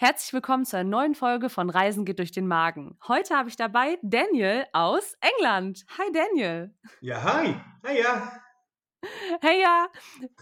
[0.00, 2.96] Herzlich willkommen zu einer neuen Folge von Reisen geht durch den Magen.
[3.06, 5.84] Heute habe ich dabei Daniel aus England.
[5.98, 6.74] Hi Daniel.
[7.02, 7.54] Ja, hi.
[7.84, 8.32] Hi, ja.
[9.42, 9.88] Hey ja,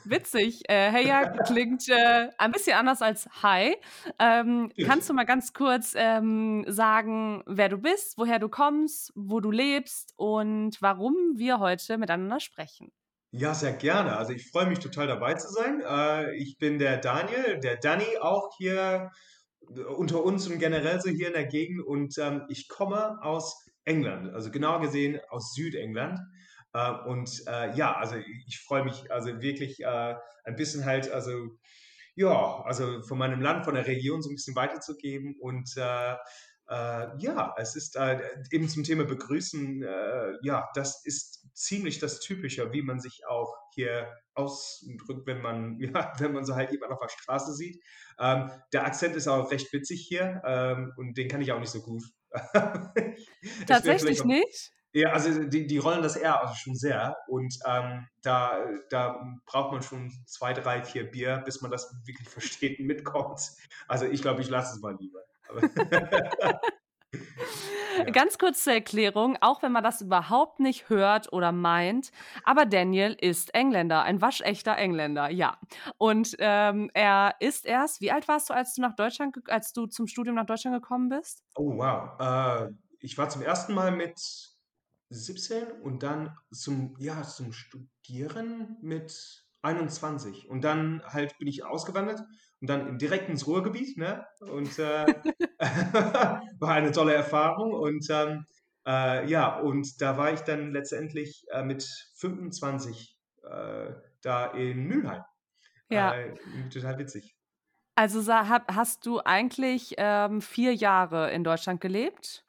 [0.04, 0.62] witzig.
[0.68, 3.74] Äh, hey ja klingt äh, ein bisschen anders als Hi.
[4.20, 9.40] Ähm, kannst du mal ganz kurz ähm, sagen, wer du bist, woher du kommst, wo
[9.40, 12.92] du lebst und warum wir heute miteinander sprechen?
[13.32, 14.16] Ja, sehr gerne.
[14.16, 15.80] Also ich freue mich total dabei zu sein.
[15.80, 19.10] Äh, ich bin der Daniel, der Danny auch hier
[19.96, 21.84] unter uns und generell so hier in der Gegend.
[21.84, 26.18] Und ähm, ich komme aus England, also genau gesehen aus Südengland.
[26.72, 31.58] Äh, und äh, ja, also ich, freue mich also wirklich äh, ein bisschen halt, also
[32.14, 36.14] ja, also von meinem Land, von der Region so ein bisschen weiterzugeben und äh,
[36.68, 38.20] äh, ja, es ist äh,
[38.50, 39.82] eben zum Thema Begrüßen,
[40.42, 46.12] ja, das ist ziemlich das Typische, wie man sich auch hier ausdrückt, wenn man, ja,
[46.18, 47.80] wenn man so halt jemand auf der Straße sieht.
[48.18, 51.70] Ähm, der Akzent ist auch recht witzig hier ähm, und den kann ich auch nicht
[51.70, 52.02] so gut.
[53.66, 54.72] Tatsächlich nicht?
[54.92, 59.70] Ja, also die, die rollen das eher also schon sehr und ähm, da, da braucht
[59.72, 63.40] man schon zwei, drei, vier Bier, bis man das wirklich versteht und mitkommt.
[63.86, 65.20] Also ich glaube, ich lasse es mal lieber.
[67.98, 68.04] Ja.
[68.04, 72.10] Ganz kurz zur Erklärung, auch wenn man das überhaupt nicht hört oder meint,
[72.44, 75.58] aber Daniel ist Engländer, ein waschechter Engländer, ja.
[75.98, 79.86] Und ähm, er ist erst, wie alt warst du, als du nach Deutschland, als du
[79.86, 81.42] zum Studium nach Deutschland gekommen bist?
[81.56, 84.18] Oh wow, äh, ich war zum ersten Mal mit
[85.10, 90.48] 17 und dann zum, ja, zum Studieren mit 21.
[90.48, 92.22] Und dann halt bin ich ausgewandert
[92.60, 94.26] und dann direkt ins Ruhrgebiet, ne?
[94.40, 95.06] Und äh,
[96.58, 97.72] war eine tolle Erfahrung.
[97.72, 98.46] Und ähm,
[98.86, 103.92] äh, ja, und da war ich dann letztendlich äh, mit 25 äh,
[104.22, 105.22] da in Mülheim.
[105.90, 106.14] Ja.
[106.14, 106.34] Äh,
[106.72, 107.34] total witzig.
[107.94, 112.44] Also hast du eigentlich ähm, vier Jahre in Deutschland gelebt?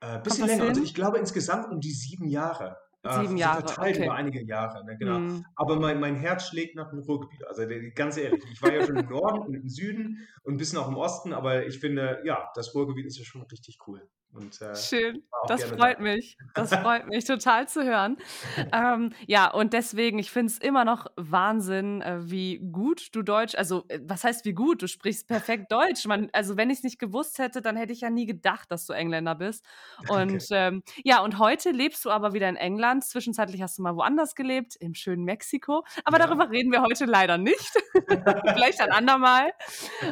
[0.00, 0.64] Äh, bisschen länger.
[0.64, 2.76] Also ich glaube insgesamt um die sieben Jahre.
[3.08, 4.04] Äh, Sieben Jahre, verteilt okay.
[4.04, 5.18] über einige Jahre, ne, genau.
[5.18, 5.44] Mhm.
[5.56, 7.46] Aber mein, mein Herz schlägt nach dem Ruhrgebiet.
[7.46, 7.62] Also
[7.94, 10.88] ganz ehrlich, ich war ja schon im Norden und im Süden und ein bisschen auch
[10.88, 14.08] im Osten, aber ich finde, ja, das Ruhrgebiet ist ja schon richtig cool.
[14.34, 16.02] Und, äh, Schön, das freut da.
[16.02, 16.36] mich.
[16.54, 18.18] Das freut mich total zu hören.
[18.72, 23.54] ähm, ja, und deswegen, ich finde es immer noch Wahnsinn, äh, wie gut du Deutsch,
[23.56, 24.82] also äh, was heißt wie gut?
[24.82, 26.06] Du sprichst perfekt Deutsch.
[26.06, 28.86] Man, also wenn ich es nicht gewusst hätte, dann hätte ich ja nie gedacht, dass
[28.86, 29.64] du Engländer bist.
[30.08, 33.04] Und ähm, ja, und heute lebst du aber wieder in England.
[33.04, 35.84] Zwischenzeitlich hast du mal woanders gelebt, im schönen Mexiko.
[36.04, 36.26] Aber ja.
[36.26, 37.72] darüber reden wir heute leider nicht.
[38.08, 39.52] Vielleicht ein andermal.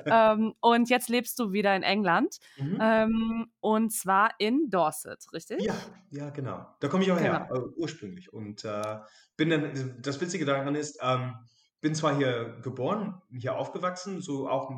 [0.06, 2.38] ähm, und jetzt lebst du wieder in England.
[2.56, 2.78] Mhm.
[2.80, 4.05] Ähm, und zwar
[4.38, 5.62] in Dorset, richtig?
[5.62, 5.74] Ja,
[6.10, 6.66] ja, genau.
[6.80, 7.30] Da komme ich auch genau.
[7.30, 8.32] her, äh, ursprünglich.
[8.32, 8.98] Und äh,
[9.36, 11.34] bin dann, das Witzige daran ist, ähm,
[11.80, 14.70] bin zwar hier geboren, hier aufgewachsen, so auch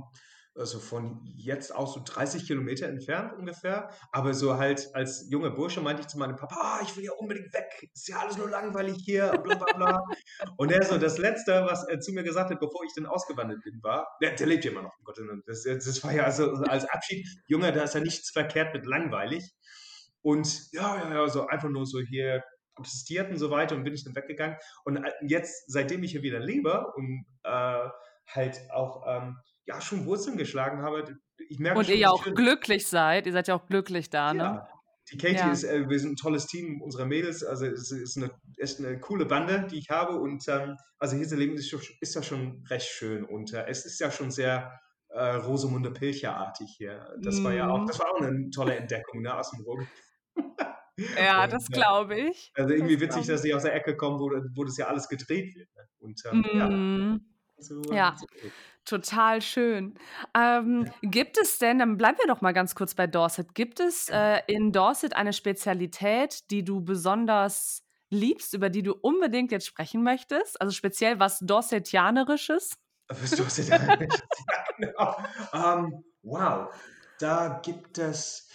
[0.58, 3.90] also von jetzt aus so 30 Kilometer entfernt ungefähr.
[4.12, 7.12] Aber so halt als junger Bursche meinte ich zu meinem Papa, ah, ich will ja
[7.12, 7.88] unbedingt weg.
[7.92, 10.02] Ist ja alles nur langweilig hier, bla bla bla.
[10.56, 13.62] und er so, das Letzte, was er zu mir gesagt hat, bevor ich dann ausgewandert
[13.62, 15.42] bin, war, der, der lebt ja immer noch, um Gottes Willen.
[15.46, 19.54] Das, das war ja also als Abschied, Junge, da ist ja nichts verkehrt mit langweilig.
[20.22, 22.42] Und ja, ja, ja, so einfach nur so hier
[22.74, 24.56] protestiert und so weiter und bin ich dann weggegangen.
[24.84, 27.88] Und äh, jetzt, seitdem ich hier wieder lebe und äh,
[28.26, 29.36] halt auch ähm,
[29.68, 31.18] ja schon Wurzeln geschlagen habe.
[31.48, 33.26] Ich merke Und schon, ihr ja auch schön, glücklich seid.
[33.26, 34.42] Ihr seid ja auch glücklich da, ne?
[34.42, 34.68] Ja.
[35.12, 35.52] Die Katie ja.
[35.52, 39.00] ist, äh, wir sind ein tolles Team, unsere Mädels, also es ist eine, ist eine
[39.00, 42.62] coole Bande, die ich habe und ähm, also hier zu leben ist, ist ja schon
[42.68, 47.08] recht schön und äh, es ist ja schon sehr äh, Rosamunde Pilcher-artig hier.
[47.22, 47.86] Das war ja auch, mhm.
[47.86, 49.92] das war auch eine tolle Entdeckung ne, aus dem Ruhrgebiet.
[51.16, 52.50] Ja, und, das glaube ich.
[52.56, 55.08] Also irgendwie das witzig, dass sie aus der Ecke kommen, wo, wo das ja alles
[55.08, 55.68] gedreht wird.
[55.76, 55.82] Ne?
[56.00, 56.58] Und ähm, mm.
[56.58, 56.68] ja.
[56.68, 57.20] Mhm.
[57.58, 58.26] So, ja, so.
[58.88, 59.94] Total schön.
[60.34, 64.08] Ähm, gibt es denn, dann bleiben wir doch mal ganz kurz bei Dorset, gibt es
[64.08, 70.02] äh, in Dorset eine Spezialität, die du besonders liebst, über die du unbedingt jetzt sprechen
[70.02, 70.60] möchtest?
[70.60, 72.78] Also speziell was Dorsetianerisches?
[73.08, 75.16] Was Dorsetianerisches, ja, genau.
[75.52, 76.74] Um, ähm, wow,
[77.18, 78.48] da gibt es,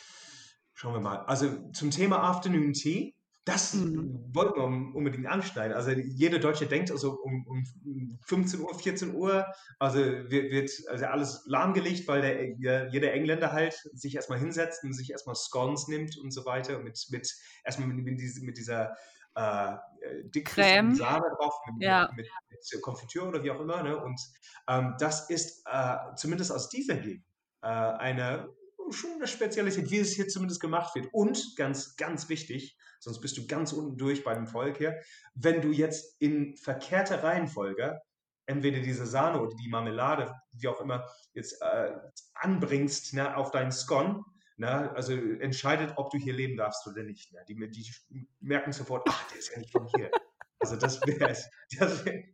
[0.74, 3.16] schauen wir mal, also zum Thema Afternoon Tea
[3.46, 4.30] das mhm.
[4.34, 5.76] wollten wir unbedingt anschneiden.
[5.76, 9.46] Also jeder Deutsche denkt also um, um 15 Uhr, 14 Uhr,
[9.80, 14.94] also wird, wird also alles lahmgelegt, weil der, jeder Engländer halt sich erstmal hinsetzt und
[14.94, 17.30] sich erstmal Scones nimmt und so weiter mit, mit
[17.66, 18.96] erstmal mit, mit, mit dieser
[19.36, 19.76] äh,
[20.24, 22.10] dickeren Sahne drauf, mit, ja.
[22.16, 23.84] mit, mit, Konfitüre oder wie auch immer.
[23.84, 23.98] Ne?
[23.98, 24.22] Und
[24.70, 27.26] ähm, das ist äh, zumindest aus dieser Gegend
[27.62, 28.50] äh, eine
[28.92, 31.08] schon eine Spezialität, wie es hier zumindest gemacht wird.
[31.14, 35.00] Und ganz, ganz wichtig, sonst bist du ganz unten durch bei dem Volk hier,
[35.36, 38.02] wenn du jetzt in verkehrter Reihenfolge
[38.46, 41.92] entweder diese Sahne oder die Marmelade, wie auch immer, jetzt äh,
[42.34, 44.24] anbringst ne, auf deinen Scone,
[44.58, 47.32] ne, also entscheidet, ob du hier leben darfst oder nicht.
[47.34, 47.44] Ne.
[47.48, 50.12] Die, die merken sofort, ach, der ist ja nicht von hier.
[50.60, 51.50] Also das wäre es.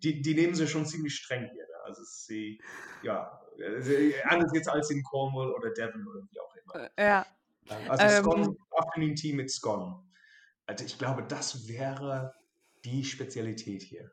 [0.03, 1.63] Die, die nehmen sie schon ziemlich streng hier.
[1.63, 1.83] Ne.
[1.85, 2.61] Also sie,
[3.01, 3.41] ja,
[4.25, 6.89] anders jetzt als in Cornwall oder Devon oder wie auch immer.
[6.95, 7.25] Äh, ja.
[7.87, 10.08] Also ähm, Scone, Afternoon Tea mit Scone.
[10.69, 12.31] Also ich glaube, das wäre
[12.85, 14.11] die Spezialität hier.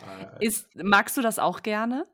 [0.00, 2.06] Äh, Ist, magst du das auch gerne?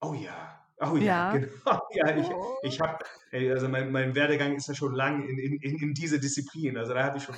[0.00, 0.58] Oh ja.
[0.80, 1.32] Oh ja, ja.
[1.36, 1.82] genau.
[1.92, 2.56] Ja, ich, oh.
[2.62, 6.78] ich habe, also mein, mein Werdegang ist ja schon lang in, in, in, diese Disziplin.
[6.78, 7.36] Also da habe ich schon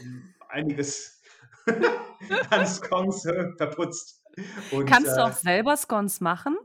[0.49, 1.21] einiges
[2.51, 4.23] an Scones äh, verputzt.
[4.71, 6.57] Und, Kannst du auch äh, selber Scones machen?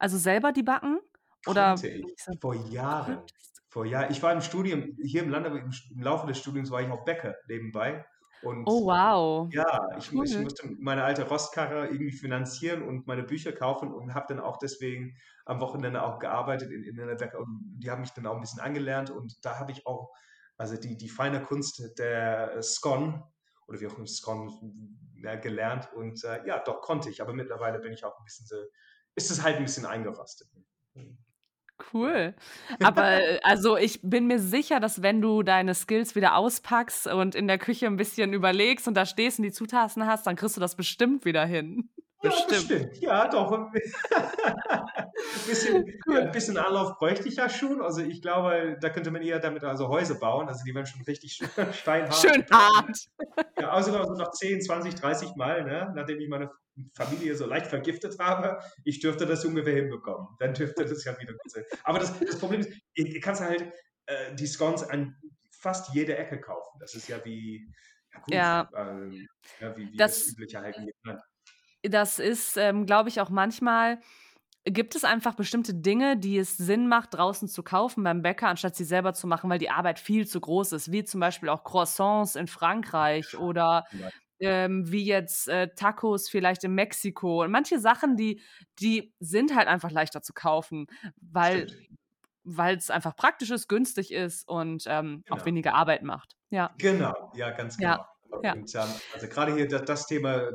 [0.00, 0.98] Also selber die backen?
[1.46, 2.04] Oder ich,
[2.40, 3.22] vor Jahren.
[3.68, 4.10] Vor Jahren.
[4.10, 7.04] Ich war im Studium, hier im Lande, im, im Laufe des Studiums war ich auch
[7.04, 8.04] Bäcker nebenbei.
[8.42, 9.48] Und oh, wow.
[9.52, 10.24] Ja, ich, cool.
[10.24, 14.56] ich, musste meine alte Rostkarre irgendwie finanzieren und meine Bücher kaufen und habe dann auch
[14.56, 18.34] deswegen am Wochenende auch gearbeitet in, in einer Bäcker und die haben mich dann auch
[18.34, 20.10] ein bisschen angelernt und da habe ich auch,
[20.56, 23.22] also die, die feine Kunst der Scone
[23.66, 24.50] oder wie auch immer Scone
[25.22, 28.46] ja, gelernt und äh, ja, doch konnte ich, aber mittlerweile bin ich auch ein bisschen
[28.46, 28.56] so,
[29.14, 30.48] ist es halt ein bisschen eingerostet.
[31.92, 32.34] Cool.
[32.82, 37.34] Aber äh, also ich bin mir sicher, dass wenn du deine Skills wieder auspackst und
[37.34, 40.56] in der Küche ein bisschen überlegst und da stehst und die Zutaten hast, dann kriegst
[40.56, 41.90] du das bestimmt wieder hin.
[42.22, 42.50] Bestimmt.
[42.50, 43.02] Ja, bestimmt.
[43.02, 43.52] Ja, doch.
[43.52, 43.72] ein,
[45.46, 47.80] bisschen, ein bisschen Anlauf bräuchte ich ja schon.
[47.80, 50.48] Also ich glaube, da könnte man eher damit also Häuser bauen.
[50.48, 51.40] Also die werden schon richtig
[51.72, 52.14] steinhart.
[52.14, 52.96] Schön hart.
[53.58, 56.50] Ja, also, also nach 10, 20, 30 Mal, ne, nachdem ich meine
[56.94, 60.28] Familie so leicht vergiftet habe, ich dürfte das ungefähr hinbekommen.
[60.38, 61.64] Dann dürfte das ja wieder gut sein.
[61.84, 63.72] Aber das, das Problem ist, du kannst halt
[64.06, 65.16] äh, die Scones an
[65.50, 66.78] fast jeder Ecke kaufen.
[66.80, 67.66] Das ist ja wie,
[68.12, 68.70] ja, gut, ja.
[68.76, 69.28] Ähm,
[69.60, 70.76] ja wie, wie das, das übliche halt
[71.82, 74.00] Das ist, ähm, glaube ich, auch manchmal
[74.64, 78.76] gibt es einfach bestimmte Dinge, die es Sinn macht, draußen zu kaufen beim Bäcker, anstatt
[78.76, 81.64] sie selber zu machen, weil die Arbeit viel zu groß ist, wie zum Beispiel auch
[81.64, 83.86] Croissants in Frankreich oder
[84.38, 87.42] ähm, wie jetzt äh, Tacos vielleicht in Mexiko.
[87.42, 88.42] Und manche Sachen, die,
[88.80, 90.86] die sind halt einfach leichter zu kaufen,
[91.20, 91.66] weil
[92.76, 95.40] es einfach praktisch ist, günstig ist und ähm, genau.
[95.40, 96.36] auch weniger Arbeit macht.
[96.50, 96.70] Ja.
[96.78, 97.90] Genau, ja, ganz genau.
[97.90, 98.08] Ja.
[98.42, 98.52] Ja.
[98.54, 100.52] Und, ähm, also gerade hier das, das Thema äh,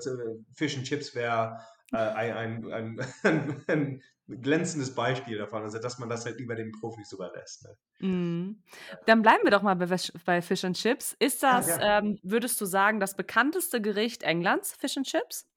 [0.54, 1.60] Fish and Chips wäre
[1.92, 6.72] äh, ein, ein, ein, ein, glänzendes Beispiel davon, also dass man das halt lieber den
[6.72, 7.64] Profis überlässt.
[8.00, 8.08] Ne?
[8.08, 8.64] Mm.
[9.06, 9.86] Dann bleiben wir doch mal bei,
[10.26, 11.16] bei Fish and Chips.
[11.20, 12.00] Ist das, ja, ja.
[12.00, 15.48] Ähm, würdest du sagen, das bekannteste Gericht Englands, Fish and Chips?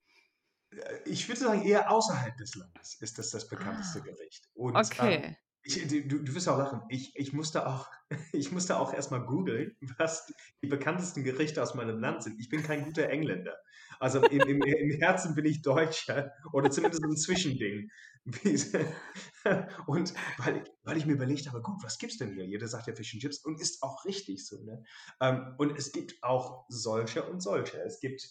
[0.71, 4.05] Äh, ich würde sagen, eher außerhalb des Landes ist das das bekannteste ah.
[4.05, 4.49] Gericht.
[4.55, 5.15] Und, okay.
[5.15, 6.83] Ähm, ich, du, du wirst auch lachen.
[6.89, 7.89] Ich, ich, musste auch,
[8.33, 10.33] ich musste auch erstmal googeln, was
[10.63, 12.41] die bekanntesten Gerichte aus meinem Land sind.
[12.41, 13.57] Ich bin kein guter Engländer.
[14.01, 17.91] Also im, im, im Herzen bin ich Deutscher oder zumindest ein Zwischending.
[19.87, 22.45] Und weil, weil ich mir überlegt habe, gut, was gibt es denn hier?
[22.45, 24.63] Jeder sagt ja Fish and Chips und ist auch richtig so.
[24.63, 24.85] Ne?
[25.21, 27.79] Ähm, und es gibt auch solche und solche.
[27.79, 28.29] Es gibt,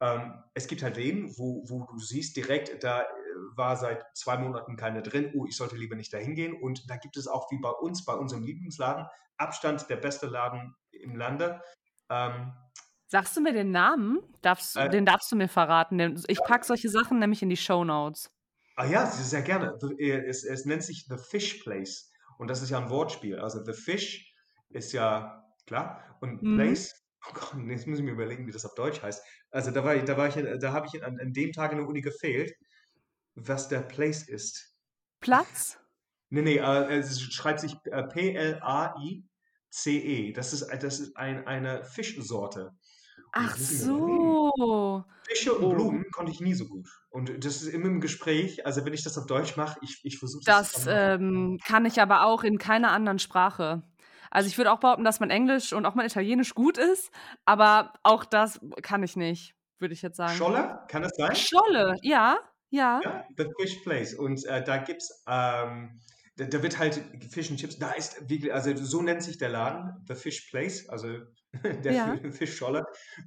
[0.00, 3.06] ähm, es gibt halt den, wo, wo du siehst direkt, da
[3.54, 6.54] war seit zwei Monaten keine drin, oh, ich sollte lieber nicht dahin gehen.
[6.54, 9.06] Und da gibt es auch wie bei uns, bei unserem Lieblingsladen,
[9.36, 11.60] Abstand der beste Laden im Lande.
[12.10, 12.52] Ähm,
[13.06, 14.20] Sagst du mir den Namen?
[14.42, 16.22] Darfst, äh, den darfst du mir verraten.
[16.28, 18.30] Ich packe solche Sachen nämlich in die Show Notes.
[18.76, 19.78] Ah ja, sehr gerne.
[19.98, 22.10] Äh, es, es nennt sich The Fish Place.
[22.38, 23.38] Und das ist ja ein Wortspiel.
[23.38, 24.34] Also The Fish
[24.68, 26.02] ist ja klar.
[26.20, 26.56] Und mhm.
[26.56, 26.94] Place,
[27.26, 29.24] oh Gott, jetzt muss ich mir überlegen, wie das auf Deutsch heißt.
[29.50, 31.78] Also da war ich, da war ich, da habe ich an, an, dem Tag in
[31.78, 32.52] der Uni gefehlt
[33.46, 34.74] was der Place ist.
[35.20, 35.78] Platz?
[36.30, 39.22] Nee, nee, äh, es schreibt sich äh, P-L-A-I-C-E.
[40.32, 42.72] Das ist, das ist ein, eine Fischsorte.
[43.32, 45.04] Ach so.
[45.26, 45.74] Fische und oh.
[45.74, 46.88] Blumen konnte ich nie so gut.
[47.10, 48.64] Und das ist immer im Gespräch.
[48.66, 50.72] Also wenn ich das auf Deutsch mache, ich, ich versuche das.
[50.72, 53.82] Das ähm, kann ich aber auch in keiner anderen Sprache.
[54.30, 57.10] Also ich würde auch behaupten, dass mein Englisch und auch mein Italienisch gut ist,
[57.46, 60.36] aber auch das kann ich nicht, würde ich jetzt sagen.
[60.36, 61.34] Scholle, kann es sein?
[61.34, 62.38] Scholle, ja.
[62.70, 63.00] Ja.
[63.02, 64.14] ja The Fish Place.
[64.14, 66.00] Und äh, da gibt es, ähm,
[66.36, 69.48] da, da, wird halt Fish and Chips, da ist wirklich, also so nennt sich der
[69.48, 71.08] Laden, The Fish Place, also
[71.84, 72.16] der ja.
[72.30, 72.84] Fischscholle,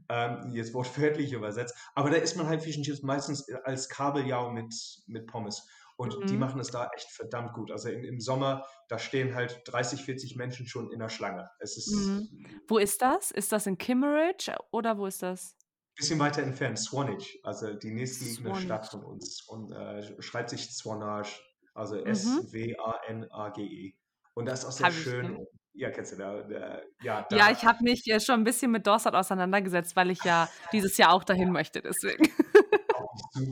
[0.10, 1.76] ähm, jetzt wortwörtlich übersetzt.
[1.96, 4.74] Aber da isst man halt Fish and Chips meistens als Kabeljau mit,
[5.08, 5.68] mit Pommes.
[5.98, 6.26] Und mhm.
[6.26, 7.72] die machen es da echt verdammt gut.
[7.72, 11.48] Also im, im, Sommer, da stehen halt 30, 40 Menschen schon in der Schlange.
[11.60, 11.94] Es ist.
[11.94, 12.28] Mhm.
[12.68, 13.30] Wo ist das?
[13.30, 15.56] Ist das in Kimmeridge oder wo ist das?
[16.02, 19.44] Bisschen weiter entfernt, Swanage, also die nächstliegende Stadt von uns.
[19.48, 21.40] Und äh, schreibt sich Swanage,
[21.74, 22.08] also mhm.
[22.08, 23.94] S-W-A-N-A-G-E.
[24.34, 25.46] Und das ist auch sehr schön.
[25.74, 26.42] Ja, kennst du da?
[26.42, 27.38] da ja, da.
[27.38, 31.14] ja, ich habe mich schon ein bisschen mit Dorset auseinandergesetzt, weil ich ja dieses Jahr
[31.14, 32.30] auch dahin möchte, deswegen.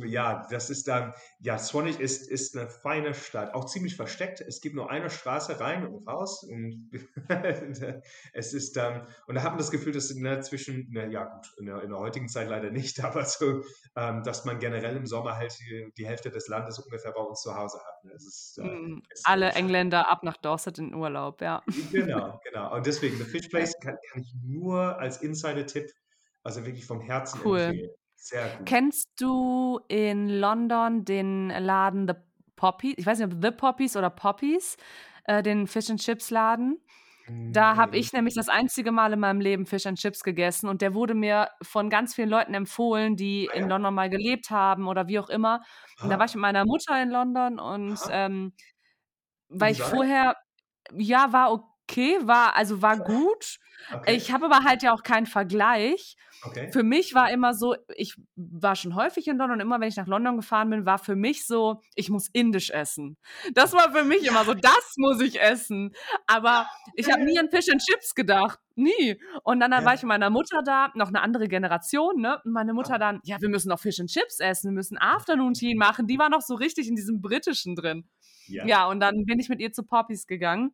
[0.05, 4.41] Ja, das ist dann, ja, Swanage ist, ist eine feine Stadt, auch ziemlich versteckt.
[4.41, 6.89] Es gibt nur eine Straße rein und raus und
[8.34, 11.48] es ist dann, und da hat man das Gefühl, dass ne, zwischen, ne, ja gut,
[11.58, 13.63] in der, in der, heutigen Zeit leider nicht, aber so,
[13.96, 17.41] ähm, dass man generell im Sommer halt die, die, Hälfte des Landes ungefähr bei uns
[17.41, 18.03] zu Hause hat.
[18.03, 18.13] Ne?
[18.13, 21.63] Ist, äh, mm, Alle Engländer ab nach Dorset in Urlaub, ja.
[21.91, 22.75] Genau, genau.
[22.75, 25.91] Und deswegen, The Fish Place kann, kann ich nur als Insider-Tipp,
[26.43, 27.60] also wirklich vom Herzen cool.
[27.60, 27.89] empfehlen.
[28.20, 28.66] Sehr gut.
[28.66, 32.14] Kennst du in London den Laden The
[32.56, 32.96] Poppies?
[32.98, 34.78] Ich weiß nicht, ob The Poppies oder Poppies,
[35.24, 36.80] äh, den Fish and Chips Laden.
[37.52, 40.82] Da habe ich nämlich das einzige Mal in meinem Leben Fish and Chips gegessen und
[40.82, 44.88] der wurde mir von ganz vielen Leuten empfohlen, die ah, in London mal gelebt haben
[44.88, 45.62] oder wie auch immer.
[46.02, 48.54] Und da war ich mit meiner Mutter in London und ähm,
[49.50, 50.36] weil ich vorher,
[50.92, 51.50] ja, war
[51.89, 53.60] okay, war, also war gut.
[53.91, 54.15] Okay.
[54.15, 56.15] Ich habe aber halt ja auch keinen Vergleich.
[56.43, 56.72] Okay.
[56.72, 59.98] Für mich war immer so, ich war schon häufig in London und immer, wenn ich
[59.98, 63.17] nach London gefahren bin, war für mich so, ich muss indisch essen.
[63.53, 65.93] Das war für mich immer so, das muss ich essen.
[66.27, 68.60] Aber ich habe nie an Fish and Chips gedacht.
[68.75, 69.19] Nie.
[69.43, 69.86] Und dann, dann ja.
[69.86, 72.39] war ich mit meiner Mutter da, noch eine andere Generation, ne?
[72.46, 75.53] Und meine Mutter dann, ja, wir müssen noch Fish and Chips essen, wir müssen Afternoon
[75.53, 76.08] Tea machen.
[76.08, 78.08] Die war noch so richtig in diesem britischen drin.
[78.48, 78.65] Ja.
[78.65, 80.74] ja, und dann bin ich mit ihr zu Poppies gegangen.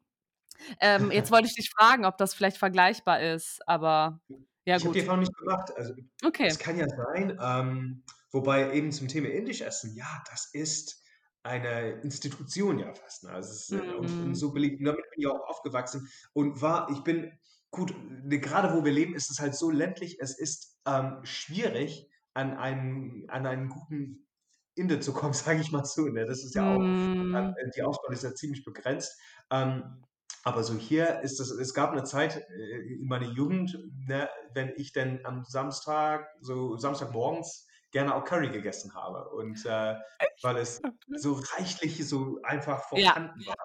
[0.79, 4.19] Ähm, jetzt wollte ich dich fragen, ob das vielleicht vergleichbar ist, aber
[4.65, 5.71] ja, ich habe die Erfahrung nicht gemacht.
[5.75, 5.93] Also,
[6.24, 6.47] okay.
[6.47, 11.03] Es kann ja sein, ähm, wobei eben zum Thema Indisch essen, ja, das ist
[11.43, 13.24] eine Institution ja fast.
[13.24, 13.29] Ne?
[13.29, 13.95] Also ist, mhm.
[13.95, 14.85] und, und, so beliebt.
[14.85, 17.31] Damit bin ich auch aufgewachsen und war, ich bin,
[17.69, 17.93] gut,
[18.24, 22.57] ne, gerade wo wir leben, ist es halt so ländlich, es ist ähm, schwierig, an
[22.57, 24.27] einen, an einen guten
[24.74, 26.07] Inder zu kommen, sage ich mal so.
[26.07, 26.25] Ne?
[26.25, 27.35] Das ist ja auch, mhm.
[27.35, 29.19] äh, die Auswahl ist ja ziemlich begrenzt.
[29.51, 30.03] Ähm,
[30.44, 34.74] aber so hier ist es, es gab eine Zeit äh, in meiner Jugend, ne, wenn
[34.77, 39.27] ich denn am Samstag, so Samstagmorgens, gerne auch Curry gegessen habe.
[39.29, 39.96] Und äh,
[40.44, 40.82] weil es
[41.15, 43.48] so reichlich, so einfach vorhanden ja.
[43.48, 43.55] war.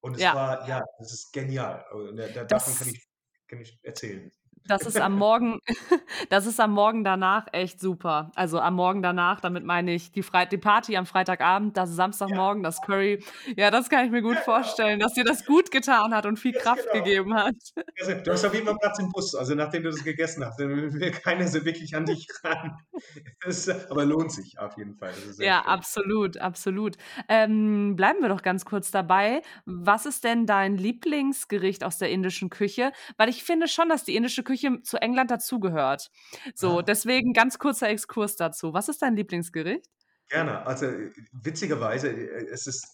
[0.00, 0.34] Und es ja.
[0.34, 1.84] war, ja, das ist genial.
[1.92, 3.08] Und, äh, davon das, kann, ich,
[3.48, 4.30] kann ich erzählen.
[4.66, 5.60] Das ist am Morgen,
[6.30, 8.30] das ist am Morgen danach echt super.
[8.34, 12.62] Also am Morgen danach, damit meine ich die, Fre die Party am Freitagabend, das Samstagmorgen,
[12.62, 13.22] das Curry.
[13.56, 16.54] Ja, das kann ich mir gut vorstellen, dass dir das gut getan hat und viel
[16.54, 17.04] ja, Kraft genau.
[17.04, 17.54] gegeben hat.
[18.00, 20.58] Also, du hast auf jeden Fall Platz im Bus, also nachdem du das gegessen hast.
[20.58, 22.78] Dann will keiner so wirklich an dich ran.
[23.44, 25.12] Das, aber lohnt sich auf jeden Fall.
[25.38, 25.72] Ja, schön.
[25.72, 26.96] absolut, absolut.
[27.28, 29.42] Ähm, bleiben wir doch ganz kurz dabei.
[29.64, 32.92] Was ist denn dein Lieblingsgericht aus der indischen Küche?
[33.16, 36.10] Weil ich finde schon, dass die indische Küche zu England dazugehört.
[36.54, 36.82] So, ah.
[36.82, 38.72] deswegen ganz kurzer Exkurs dazu.
[38.72, 39.86] Was ist dein Lieblingsgericht?
[40.30, 40.66] Gerne.
[40.66, 40.86] Also
[41.32, 42.86] witzigerweise, äh, es ist,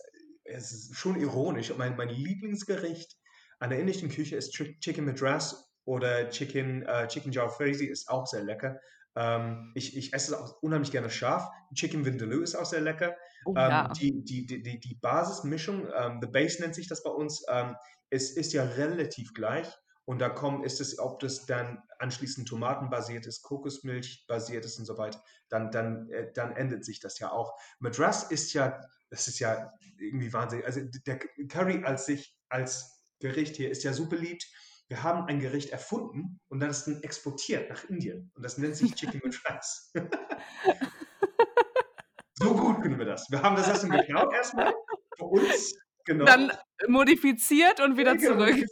[0.45, 1.73] es ist schon ironisch.
[1.77, 3.17] Mein, mein Lieblingsgericht
[3.61, 8.43] an der indischen Küche ist Chicken Madras oder Chicken, uh, Chicken Jalfrezi ist auch sehr
[8.43, 8.81] lecker.
[9.17, 11.49] Ähm, ich, ich esse es auch unheimlich gerne scharf.
[11.75, 13.17] Chicken Vindaloo ist auch sehr lecker.
[13.45, 13.89] Oh, ähm, ja.
[13.93, 17.77] die, die, die, die Basismischung, ähm, The Base nennt sich das bei uns, ähm,
[18.11, 19.69] ist, ist ja relativ gleich.
[20.05, 24.85] Und da kommen, ist es, ob das dann anschließend tomatenbasiert ist, Kokosmilch basiert ist und
[24.85, 27.59] so weiter, dann, dann, äh, dann endet sich das ja auch.
[27.79, 30.67] Madras ist ja, das ist ja irgendwie wahnsinnig.
[30.67, 31.19] Also der
[31.49, 34.47] Curry als sich, als Gericht hier ist ja so beliebt.
[34.89, 38.31] Wir haben ein Gericht erfunden und dann ist dann exportiert nach Indien.
[38.35, 39.93] Und das nennt sich Chicken Madras.
[42.35, 43.31] so gut können wir das.
[43.31, 44.75] Wir haben das Essen geklaut erstmal
[45.17, 46.25] für uns Genau.
[46.25, 46.53] Dann
[46.89, 48.47] modifiziert und wieder ja, genau.
[48.47, 48.67] zurück.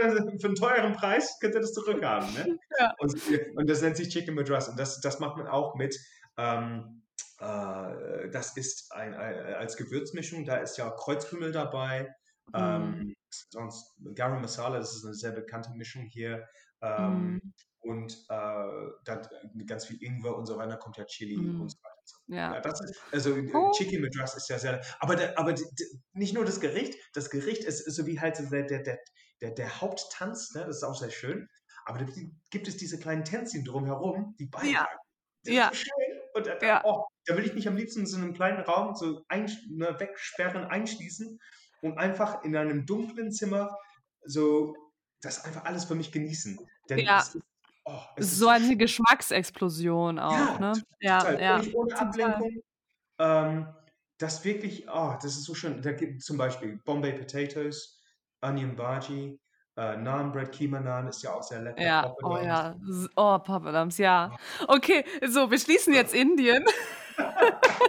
[0.00, 2.32] Das, für einen teuren Preis könnt ihr das zurückhaben.
[2.34, 2.58] Ne?
[2.78, 2.94] Ja.
[2.98, 3.20] Und,
[3.56, 4.68] und, das nennt sich Chicken Madras.
[4.68, 5.98] Und das, das macht man auch mit.
[6.36, 7.02] Ähm,
[7.40, 10.44] äh, das ist ein, ein, als Gewürzmischung.
[10.44, 12.14] Da ist ja Kreuzkümmel dabei.
[12.54, 13.00] Ähm, mhm.
[13.00, 13.16] Ähm,
[13.50, 16.46] sonst Garam Masala, das ist eine sehr bekannte Mischung hier.
[16.80, 17.52] Ähm, mhm.
[17.80, 19.28] Und äh, dann
[19.66, 21.62] ganz viel Ingwer und so weiter, kommt ja Chili mhm.
[21.62, 21.87] und so weiter.
[22.26, 22.54] Ja.
[22.54, 23.72] ja das ist, also oh.
[23.72, 25.54] Chicken Madras ist ja sehr, aber, der, aber
[26.12, 28.98] nicht nur das Gericht, das Gericht ist so wie halt der, der, der,
[29.40, 30.64] der, der Haupttanz, ne?
[30.66, 31.48] das ist auch sehr schön,
[31.84, 32.06] aber da
[32.50, 34.72] gibt es diese kleinen Tänzchen drumherum, die beitragen.
[34.74, 34.88] Ja.
[35.44, 35.70] Ja.
[36.34, 36.82] Und da, ja.
[36.84, 39.98] oh, da will ich mich am liebsten in so einem kleinen Raum so ein, ne,
[39.98, 41.38] wegsperren, einschließen
[41.82, 43.76] und einfach in einem dunklen Zimmer
[44.24, 44.74] so
[45.20, 46.58] das einfach alles für mich genießen.
[46.88, 47.20] Denn ja.
[47.20, 47.38] es
[47.90, 50.72] Oh, so eine Geschmacksexplosion auch, ja, ne?
[51.00, 51.40] Ja, total.
[51.40, 51.58] ja.
[51.58, 52.62] Völlig ohne Ablenkung.
[53.18, 53.66] Ähm,
[54.18, 55.80] das wirklich, oh, das ist so schön.
[55.80, 58.02] Da gibt zum Beispiel Bombay Potatoes,
[58.42, 59.40] Onion Bhaji,
[59.76, 61.82] äh, Naan Bread, Keema Naan ist ja auch sehr lecker.
[61.82, 62.76] Ja, oh ja.
[63.16, 64.36] Oh, Papadums, ja.
[64.66, 66.64] Okay, so, wir schließen jetzt Indien.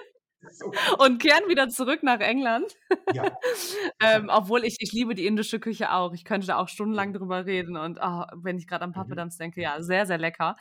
[0.59, 0.71] so
[1.03, 2.75] und kehren wieder zurück nach England.
[3.13, 3.31] Ja.
[4.01, 6.13] ähm, obwohl ich, ich liebe die indische Küche auch.
[6.13, 7.77] Ich könnte da auch stundenlang drüber reden.
[7.77, 9.29] Und oh, wenn ich gerade an mhm.
[9.39, 10.55] denke, ja, sehr, sehr lecker.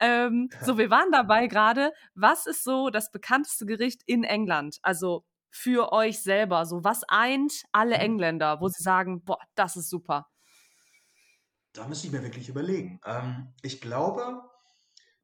[0.00, 1.92] Ähm, so, wir waren dabei gerade.
[2.14, 4.78] Was ist so das bekannteste Gericht in England?
[4.82, 6.64] Also für euch selber?
[6.66, 8.02] So, was eint alle mhm.
[8.02, 10.26] Engländer, wo sie sagen, boah, das ist super?
[11.74, 13.00] Da müsste ich mir wirklich überlegen.
[13.06, 14.42] Ähm, ich glaube,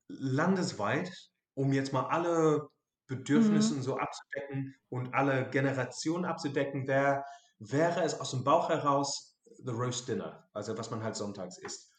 [0.08, 1.11] landesweit,
[1.54, 2.68] um jetzt mal alle
[3.08, 3.82] Bedürfnisse mhm.
[3.82, 7.24] so abzudecken und alle Generationen abzudecken, wär,
[7.58, 11.90] wäre es aus dem Bauch heraus The Roast Dinner, also was man halt sonntags isst.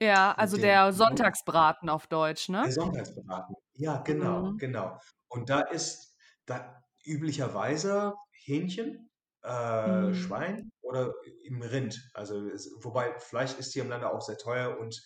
[0.00, 2.62] Ja, also den, der Sonntagsbraten auf Deutsch, ne?
[2.64, 4.58] Der Sonntagsbraten, ja, genau, mhm.
[4.58, 4.98] genau.
[5.28, 9.10] Und da ist da üblicherweise Hähnchen,
[9.44, 10.14] äh, mhm.
[10.14, 12.10] Schwein oder im Rind.
[12.14, 15.00] Also es, wobei Fleisch ist hier im Lande auch sehr teuer und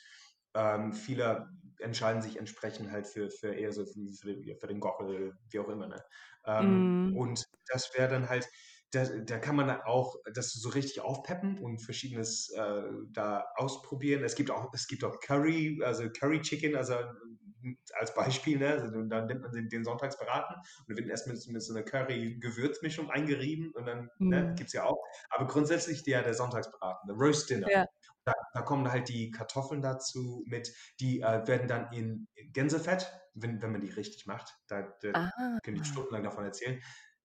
[0.55, 1.49] ähm, viele
[1.83, 5.87] entscheiden sich entsprechend halt für, für eher so für, für, den Gockel, wie auch immer.
[5.87, 6.03] Ne?
[6.47, 7.17] Ähm, mm.
[7.17, 8.49] Und das wäre dann halt,
[8.91, 14.23] da, da kann man auch das so richtig aufpeppen und verschiedenes äh, da ausprobieren.
[14.23, 16.95] Es gibt auch, es gibt auch Curry, also Curry Chicken, also
[17.95, 18.71] als Beispiel, ne?
[18.71, 21.85] Also dann nimmt man den, den Sonntagsbraten und dann wird erst mit, mit so einer
[21.85, 24.29] Curry-Gewürzmischung eingerieben und dann mm.
[24.29, 24.55] ne, mhm.
[24.57, 25.03] gibt es ja auch.
[25.31, 27.71] Aber grundsätzlich der, der Sonntagsbraten, der Roast Dinner.
[27.71, 27.87] Ja.
[28.25, 33.61] Da, da, kommen halt die Kartoffeln dazu mit, die äh, werden dann in Gänsefett, wenn,
[33.61, 35.59] wenn man die richtig macht, da, da ah.
[35.63, 36.81] kann ich stundenlang davon erzählen,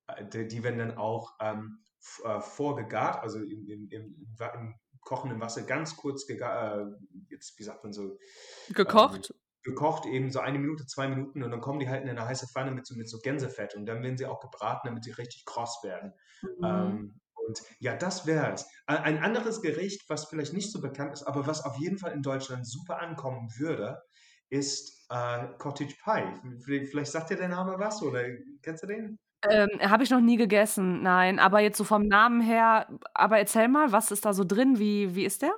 [0.07, 1.83] äh, die, die, werden dann auch ähm,
[2.23, 7.63] äh, vorgegart, also im, im, im, im, kochenden Wasser ganz kurz gegart, äh, jetzt wie
[7.63, 8.17] sagt man so?
[8.73, 9.29] Gekocht?
[9.29, 12.25] Ähm, gekocht, eben so eine Minute, zwei Minuten und dann kommen die halt in eine
[12.25, 15.11] heiße Pfanne mit so, mit so Gänsefett und dann werden sie auch gebraten, damit sie
[15.11, 16.13] richtig kross werden.
[16.41, 16.63] Mhm.
[16.63, 18.67] Ähm, und ja, das wäre es.
[18.85, 22.21] Ein anderes Gericht, was vielleicht nicht so bekannt ist, aber was auf jeden Fall in
[22.21, 24.01] Deutschland super ankommen würde,
[24.49, 26.85] ist äh, Cottage Pie.
[26.89, 28.23] Vielleicht sagt dir der Name was oder
[28.61, 29.17] kennst du den?
[29.49, 31.39] Ähm, Habe ich noch nie gegessen, nein.
[31.39, 34.79] Aber jetzt so vom Namen her, aber erzähl mal, was ist da so drin?
[34.79, 35.53] Wie, wie ist der?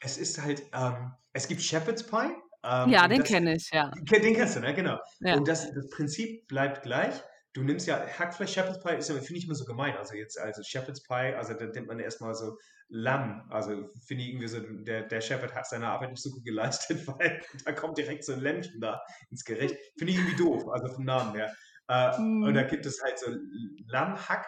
[0.00, 2.30] Es ist halt, ähm, es gibt Shepherd's Pie.
[2.62, 3.90] Ähm, ja, den kenne ich, ja.
[3.90, 4.72] Den kennst du, ne?
[4.72, 4.98] Genau.
[5.20, 5.36] Ja.
[5.36, 7.22] Und das, das Prinzip bleibt gleich
[7.54, 9.96] du nimmst ja Hackfleisch Shepherd's Pie, ist ja, finde ich immer so gemein.
[9.96, 13.46] Also jetzt, also Shepherd's Pie, also da denkt man erstmal so Lamm.
[13.50, 17.06] Also finde ich irgendwie so, der, der Shepherd hat seine Arbeit nicht so gut geleistet,
[17.06, 19.00] weil da kommt direkt so ein Lämmchen da
[19.30, 19.76] ins Gericht.
[19.96, 21.54] Finde ich irgendwie doof, also vom Namen her.
[21.88, 22.16] Äh.
[22.18, 23.30] Und da gibt es halt so
[23.86, 24.46] Lammhack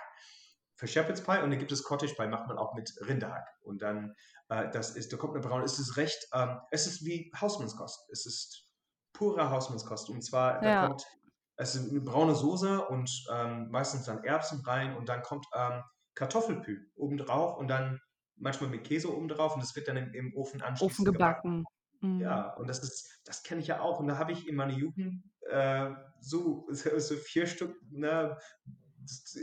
[0.74, 3.48] für Shepherd's Pie und dann gibt es Cottage Pie, macht man auch mit Rinderhack.
[3.62, 4.14] Und dann,
[4.48, 8.10] äh, das ist, da kommt eine braune, es ist recht, ähm, es ist wie Hausmannskost.
[8.10, 8.68] Es ist
[9.12, 10.10] pure Hausmannskost.
[10.10, 10.86] Und zwar, da ja.
[10.88, 11.06] kommt
[11.56, 15.82] es ist eine braune Soße und ähm, meistens dann Erbsen rein und dann kommt ähm,
[16.14, 18.00] Kartoffelpü obendrauf und dann
[18.36, 21.64] manchmal mit Käse obendrauf und das wird dann im, im Ofen anschließend Ofen gebacken.
[21.64, 21.76] gebacken.
[22.00, 22.20] Mhm.
[22.20, 24.00] Ja, und das ist, das kenne ich ja auch.
[24.00, 25.90] Und da habe ich in meiner Jugend äh,
[26.20, 28.36] so, so vier Stück ne,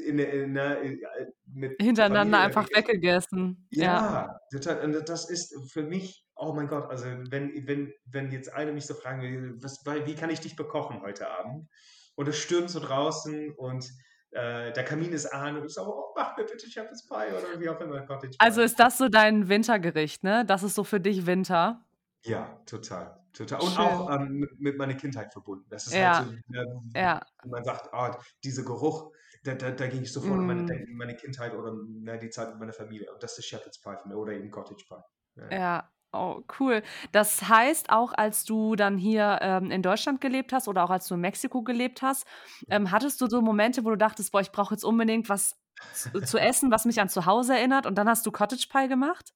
[0.06, 1.00] in, in, in,
[1.46, 2.58] mit hintereinander Familie.
[2.58, 3.68] einfach weggegessen.
[3.72, 4.82] Ja, ja.
[4.82, 8.86] Und das ist für mich, oh mein Gott, also wenn, wenn, wenn jetzt einer mich
[8.86, 11.70] so fragen will, was, wie kann ich dich bekochen heute Abend?
[12.16, 13.90] Und es stürmt so draußen und
[14.32, 17.60] äh, der Kamin ist an und ich sage, oh, mach mir bitte Shepherd's Pie oder
[17.60, 18.02] wie auch immer.
[18.02, 18.38] Cottage Pie.
[18.40, 20.44] Also ist das so dein Wintergericht, ne?
[20.46, 21.86] Das ist so für dich Winter?
[22.24, 23.20] Ja, total.
[23.34, 23.62] total.
[23.62, 23.78] Und Schön.
[23.78, 25.66] auch ähm, mit, mit, meiner Kindheit verbunden.
[25.70, 26.20] Das ist ja.
[26.20, 27.22] halt so, äh, ja.
[27.46, 28.10] man sagt, oh,
[28.44, 29.12] dieser Geruch,
[29.44, 30.50] da, da, da ging ich sofort mm.
[30.50, 33.12] in meine, meine, Kindheit oder na, die Zeit mit meiner Familie.
[33.14, 35.42] Und das ist Shepherd's Pie für mich oder eben Cottage Pie.
[35.42, 35.52] Ja.
[35.52, 35.93] ja.
[36.14, 36.84] Oh, cool.
[37.12, 41.08] Das heißt, auch als du dann hier ähm, in Deutschland gelebt hast oder auch als
[41.08, 42.28] du in Mexiko gelebt hast,
[42.70, 45.58] ähm, hattest du so Momente, wo du dachtest, boah, ich brauche jetzt unbedingt was
[45.94, 48.88] zu, zu essen, was mich an zu Hause erinnert und dann hast du Cottage Pie
[48.88, 49.34] gemacht?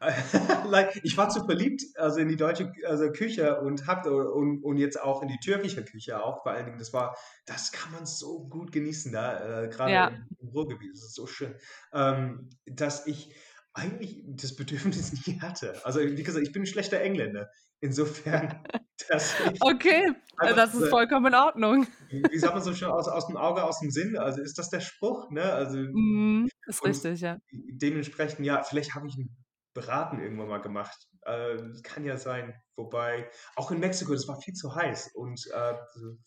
[1.02, 4.98] ich war zu verliebt also in die deutsche also Küche und hab, und, und jetzt
[4.98, 8.48] auch in die türkische Küche auch vor allen Dingen das war das kann man so
[8.48, 10.06] gut genießen da äh, gerade ja.
[10.08, 11.54] im, Ruhrgebiet das ist so schön
[11.92, 13.34] ähm, dass ich
[13.76, 15.84] eigentlich das Bedürfnis nie hatte.
[15.84, 17.50] Also wie gesagt, ich bin ein schlechter Engländer.
[17.80, 18.62] Insofern,
[19.08, 21.86] dass ich Okay, das ist vollkommen in Ordnung.
[22.08, 24.16] Wie sagt man so schön, aus, aus dem Auge, aus dem Sinn?
[24.16, 25.30] Also ist das der Spruch?
[25.30, 25.42] Ne?
[25.42, 27.38] Also, mm, ist richtig, ja.
[27.52, 29.36] Dementsprechend, ja, vielleicht habe ich einen
[29.74, 30.96] Beraten irgendwann mal gemacht.
[31.22, 32.54] Äh, kann ja sein.
[32.76, 35.10] Wobei, auch in Mexiko, das war viel zu heiß.
[35.14, 35.74] Und, äh,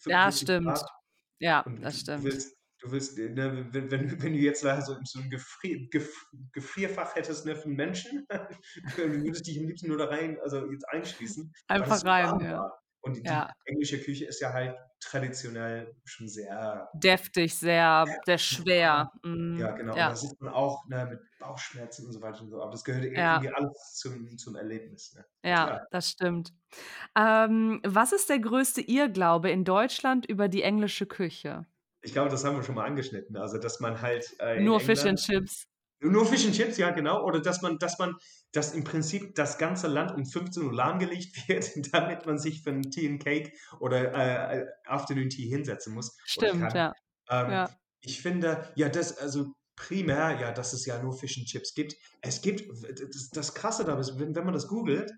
[0.06, 0.68] ja, stimmt.
[0.68, 0.86] Grad.
[1.40, 2.20] Ja, das stimmt.
[2.20, 5.30] Du willst du willst, äh, ne, wenn, wenn, wenn du jetzt da so, so ein
[5.30, 6.14] Gefrier, Gef,
[6.54, 8.28] Gefrierfach hättest ne, für einen Menschen,
[8.98, 11.52] du würdest dich am liebsten nur da rein, also jetzt einschließen.
[11.68, 12.72] Einfach rein, ja.
[13.02, 13.50] Und die, ja.
[13.66, 19.10] die, englische Küche ist ja halt traditionell schon sehr deftig, sehr, sehr schwer.
[19.24, 19.58] Mhm.
[19.58, 19.96] Ja, genau.
[19.96, 20.08] Ja.
[20.08, 22.62] Und da sieht man auch ne, mit Bauchschmerzen und so weiter und so.
[22.62, 23.54] Aber das gehört irgendwie ja.
[23.54, 25.16] alles zum, zum Erlebnis.
[25.16, 25.26] Ne?
[25.50, 26.54] Ja, das stimmt.
[27.16, 31.66] Ähm, was ist der größte Irrglaube in Deutschland über die englische Küche?
[32.02, 33.36] Ich glaube, das haben wir schon mal angeschnitten.
[33.38, 35.66] Also, dass man halt äh, Nur Fish and Chips.
[36.02, 37.26] Nur Fish and Chips, ja, genau.
[37.26, 38.16] Oder dass man, dass man,
[38.54, 42.70] dass im Prinzip das ganze Land um 15 Uhr lahmgelegt wird, damit man sich für
[42.70, 46.18] einen Tea and Cake oder äh, Afternoon Tea hinsetzen muss.
[46.26, 46.94] Stimmt, ja.
[47.30, 47.70] Ähm, ja.
[48.02, 51.96] Ich finde, ja, das, also primär, ja, dass es ja nur Fish and Chips gibt.
[52.22, 55.12] Es gibt, das, das Krasse dabei ist, wenn, wenn man das googelt,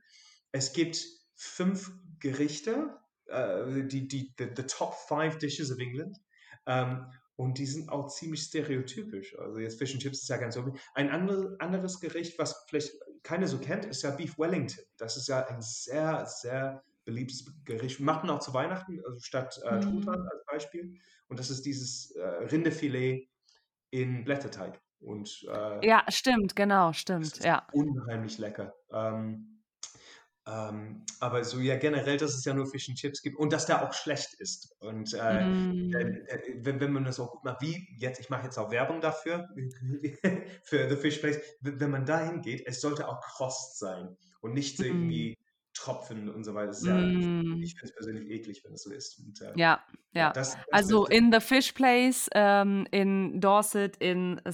[0.51, 1.03] es gibt
[1.35, 6.17] fünf Gerichte, äh, die, die, the, the top five dishes of England.
[6.65, 9.37] Ähm, und die sind auch ziemlich stereotypisch.
[9.39, 10.73] Also jetzt Fish and Chips ist ja ganz so.
[10.93, 12.93] Ein andere, anderes Gericht, was vielleicht
[13.23, 14.83] keiner so kennt, ist ja Beef Wellington.
[14.97, 17.99] Das ist ja ein sehr, sehr beliebtes Gericht.
[17.99, 19.81] Macht man auch zu Weihnachten, also statt äh, mhm.
[19.81, 20.99] Truthahn als Beispiel.
[21.27, 23.27] Und das ist dieses äh, Rindefilet
[23.89, 24.79] in Blätterteig.
[24.99, 27.43] Und, äh, ja, stimmt, genau, stimmt.
[27.43, 27.67] Ja.
[27.73, 28.75] Unheimlich lecker.
[28.91, 29.60] Ähm,
[30.51, 33.67] ähm, aber so ja generell, dass es ja nur Fish and Chips gibt und dass
[33.67, 34.75] der auch schlecht ist.
[34.79, 35.93] Und äh, mm.
[35.93, 36.21] äh,
[36.57, 39.47] wenn, wenn, man das auch gut macht, wie jetzt, ich mache jetzt auch Werbung dafür,
[40.63, 44.77] für The Fish Place, wenn man dahin geht, es sollte auch krost sein und nicht
[44.77, 44.87] so mm.
[44.87, 45.37] irgendwie
[45.81, 46.75] Tropfen und so weiter.
[46.83, 47.61] Ja, mm.
[47.63, 49.19] Ich finde es persönlich eklig, wenn es so ist.
[49.19, 50.31] Und, äh, ja, ja.
[50.31, 54.51] Das, das also in The Fish Place, ähm, in Dorset, in ja.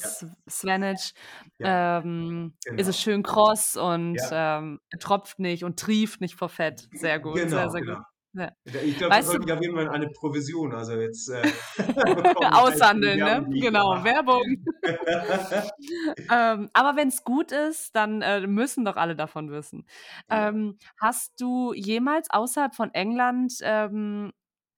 [0.50, 1.13] Swanage
[1.60, 2.00] ja.
[2.00, 2.80] ähm, genau.
[2.80, 6.88] ist es schön kross und ähm, tropft nicht und trieft nicht vor Fett.
[6.94, 7.96] Sehr gut, genau, sehr, sehr genau.
[7.98, 8.06] gut.
[8.38, 8.52] Ja.
[8.84, 11.41] Ich glaube, das sollte ja jeden Fall eine Provision, also jetzt äh,
[12.52, 13.47] aushandeln, ne?
[13.50, 14.43] Genau, Werbung.
[16.32, 19.88] ähm, aber wenn es gut ist, dann äh, müssen doch alle davon wissen.
[20.30, 20.50] Ja.
[20.50, 24.32] Ähm, hast du jemals außerhalb von England ähm,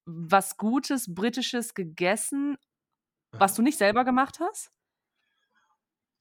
[0.05, 2.57] was Gutes, Britisches gegessen,
[3.37, 4.71] was du nicht selber gemacht hast?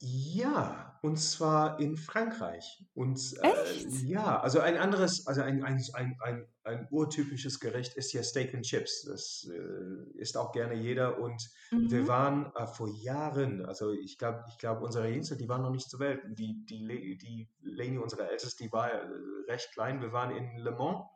[0.00, 2.84] Ja, und zwar in Frankreich.
[2.94, 4.02] Und äh, Echt?
[4.04, 8.54] ja, also ein anderes, also ein, ein, ein, ein, ein urtypisches Gericht ist ja Steak
[8.54, 9.02] and Chips.
[9.02, 11.18] Das äh, isst auch gerne jeder.
[11.18, 12.08] Und wir mhm.
[12.08, 15.90] waren äh, vor Jahren, also ich glaube, ich glaube, unsere Jüngste, die waren noch nicht
[15.90, 16.22] zur Welt.
[16.28, 19.04] Die, die, die Leni, unsere Älteste, die war äh,
[19.48, 20.00] recht klein.
[20.00, 21.06] Wir waren in Le Mans,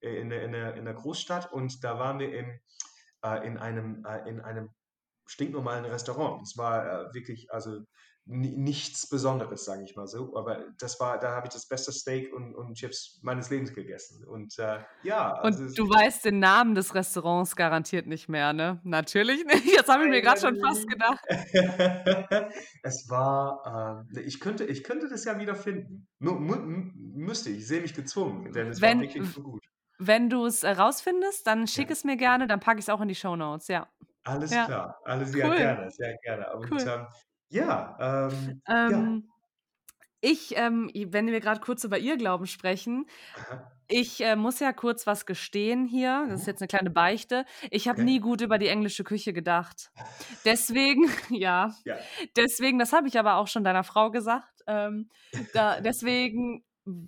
[0.00, 2.58] äh, in, der- in, der, in der Großstadt, und da waren wir im,
[3.22, 4.70] äh, in einem, äh, in einem
[5.26, 6.42] stinknormalen Restaurant.
[6.42, 7.80] Es war äh, wirklich, also
[8.26, 10.34] nichts Besonderes, sage ich mal so.
[10.36, 14.24] Aber das war, da habe ich das beste Steak und, und Chips meines Lebens gegessen.
[14.26, 15.34] Und äh, ja.
[15.34, 18.80] Also und du weißt den Namen des Restaurants garantiert nicht mehr, ne?
[18.82, 19.66] Natürlich nicht.
[19.66, 21.22] Jetzt habe ich mir gerade schon fast gedacht.
[22.82, 26.06] es war, äh, ich, könnte, ich könnte das ja wieder finden.
[26.18, 29.64] Müsste ich, ich sehe mich gezwungen, denn es wenn, war wirklich so gut.
[29.98, 31.92] Wenn du es rausfindest, dann schick ja.
[31.92, 33.86] es mir gerne, dann packe ich es auch in die Show Notes, ja.
[34.24, 34.64] Alles ja.
[34.64, 35.40] klar, alles cool.
[35.40, 36.56] ja gerne, sehr gerne.
[36.56, 36.80] Und, cool.
[36.80, 37.06] ähm,
[37.54, 38.88] ja, ähm, ja.
[38.88, 39.28] Ähm,
[40.20, 43.70] ich, ähm, wenn wir gerade kurz über Irrglauben sprechen, Aha.
[43.88, 46.24] ich äh, muss ja kurz was gestehen hier.
[46.28, 46.50] Das ist mhm.
[46.52, 47.44] jetzt eine kleine Beichte.
[47.70, 48.04] Ich habe Okay.
[48.04, 49.90] nie gut über die englische Küche gedacht.
[50.46, 51.96] Deswegen, ja, Ja.
[52.36, 54.62] deswegen, das habe ich aber auch schon deiner Frau gesagt.
[54.66, 55.10] Ähm,
[55.52, 56.64] da, deswegen,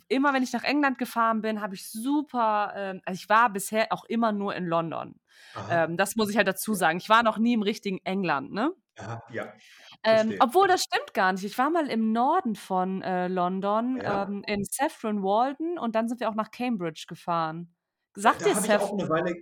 [0.09, 3.93] immer wenn ich nach England gefahren bin, habe ich super, ähm, also ich war bisher
[3.93, 5.19] auch immer nur in London.
[5.71, 6.99] Ähm, das muss ich halt dazu sagen.
[6.99, 8.73] Ich war noch nie im richtigen England, ne?
[8.99, 9.53] Aha, ja.
[10.07, 11.45] Ähm, obwohl, das stimmt gar nicht.
[11.45, 14.25] Ich war mal im Norden von äh, London, Ja.
[14.29, 17.75] ähm, in Saffron Walden und dann sind wir auch nach Cambridge gefahren.
[18.15, 19.35] Sagt Da dir habe ich auch eine Weile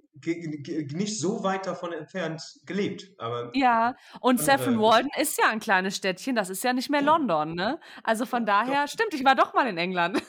[0.96, 5.94] nicht so weit davon entfernt gelebt, aber Ja, und Saffron Walden ist ja ein kleines
[5.96, 7.06] Städtchen, das ist ja nicht mehr Ja.
[7.06, 7.78] London, ne?
[8.02, 8.76] Also von Doch.
[8.76, 10.20] daher stimmt, ich war doch mal in England.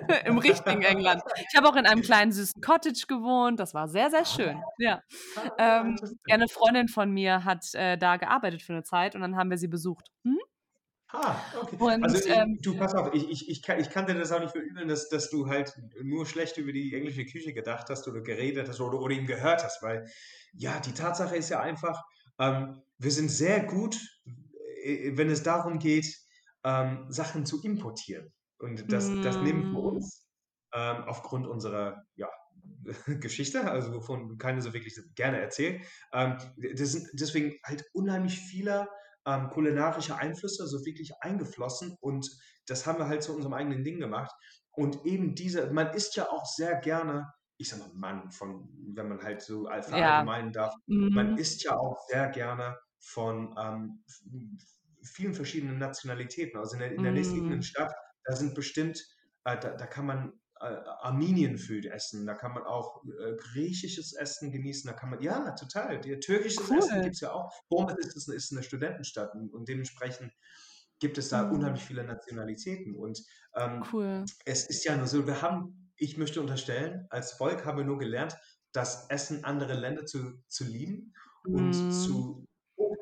[0.26, 1.22] Im richtigen England.
[1.48, 3.60] Ich habe auch in einem kleinen süßen Cottage gewohnt.
[3.60, 4.62] Das war sehr, sehr schön.
[4.78, 5.02] Ja.
[5.58, 9.36] Ähm, ja eine Freundin von mir hat äh, da gearbeitet für eine Zeit und dann
[9.36, 10.10] haben wir sie besucht.
[10.24, 10.38] Hm?
[11.14, 11.76] Ah, okay.
[11.78, 14.40] Und, also ähm, du, pass auf, ich, ich, ich, kann, ich kann dir das auch
[14.40, 18.20] nicht verübeln, dass, dass du halt nur schlecht über die englische Küche gedacht hast oder
[18.20, 20.06] geredet hast oder, oder ihn gehört hast, weil
[20.54, 22.02] ja, die Tatsache ist ja einfach,
[22.40, 23.96] ähm, wir sind sehr gut,
[24.82, 26.06] äh, wenn es darum geht,
[26.64, 28.32] ähm, Sachen zu importieren.
[28.64, 30.26] Und das, das nehmen wir uns
[30.74, 32.28] ähm, aufgrund unserer ja,
[33.20, 35.84] Geschichte, also wovon keiner so wirklich gerne erzählt.
[36.12, 36.38] Ähm,
[36.74, 38.88] das sind deswegen halt unheimlich viele
[39.26, 42.28] ähm, kulinarische Einflüsse so wirklich eingeflossen und
[42.66, 44.34] das haben wir halt zu unserem eigenen Ding gemacht.
[44.72, 49.08] Und eben diese, man isst ja auch sehr gerne, ich sag mal Mann, von, wenn
[49.08, 50.62] man halt so verallgemeinern ja.
[50.62, 51.14] darf, mhm.
[51.14, 54.02] man isst ja auch sehr gerne von ähm,
[55.02, 56.58] vielen verschiedenen Nationalitäten.
[56.58, 57.62] Also in der, in der nächsten mhm.
[57.62, 59.04] Stadt da sind bestimmt,
[59.44, 64.52] äh, da, da kann man äh, Armenien-Food essen, da kann man auch äh, griechisches Essen
[64.52, 66.78] genießen, da kann man, ja, total, die, türkisches cool.
[66.78, 67.52] Essen gibt es ja auch.
[67.68, 70.32] Bournemouth ist, ist eine Studentenstadt und, und dementsprechend
[71.00, 71.56] gibt es da mhm.
[71.56, 73.20] unheimlich viele Nationalitäten und
[73.56, 74.24] ähm, cool.
[74.44, 77.98] es ist ja nur so, wir haben, ich möchte unterstellen, als Volk haben wir nur
[77.98, 78.36] gelernt,
[78.72, 81.12] das Essen anderer Länder zu, zu lieben
[81.44, 81.90] und mm.
[81.90, 82.46] zu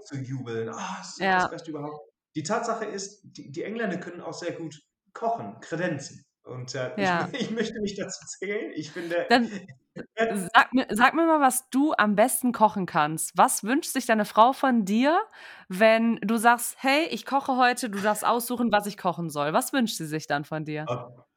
[0.05, 0.69] zu jubeln.
[0.69, 1.41] Ah, das ist ja.
[1.41, 2.09] das Beste überhaupt.
[2.35, 4.81] Die Tatsache ist, die, die Engländer können auch sehr gut
[5.13, 6.25] kochen, kredenzen.
[6.45, 7.29] Und äh, ja.
[7.33, 8.73] ich, ich, möchte mich dazu zählen.
[8.75, 9.27] Ich finde.
[9.29, 9.49] Dann
[10.55, 13.37] sag, mir, sag mir mal, was du am besten kochen kannst.
[13.37, 15.21] Was wünscht sich deine Frau von dir,
[15.69, 19.53] wenn du sagst, hey, ich koche heute, du darfst aussuchen, was ich kochen soll?
[19.53, 20.87] Was wünscht sie sich dann von dir?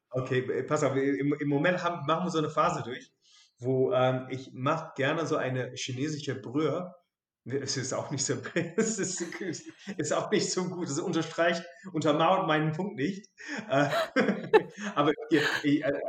[0.10, 3.12] Okay, pass auf, im, im Moment haben, machen wir so eine Phase durch,
[3.60, 6.96] wo ähm, ich mache gerne so eine chinesische Brühe
[7.46, 8.34] es ist auch nicht so,
[8.76, 9.22] es ist,
[9.98, 10.90] ist auch nicht so gut.
[10.90, 13.30] Es unterstreicht, untermauert meinen Punkt nicht.
[13.70, 13.90] Äh,
[14.96, 15.12] aber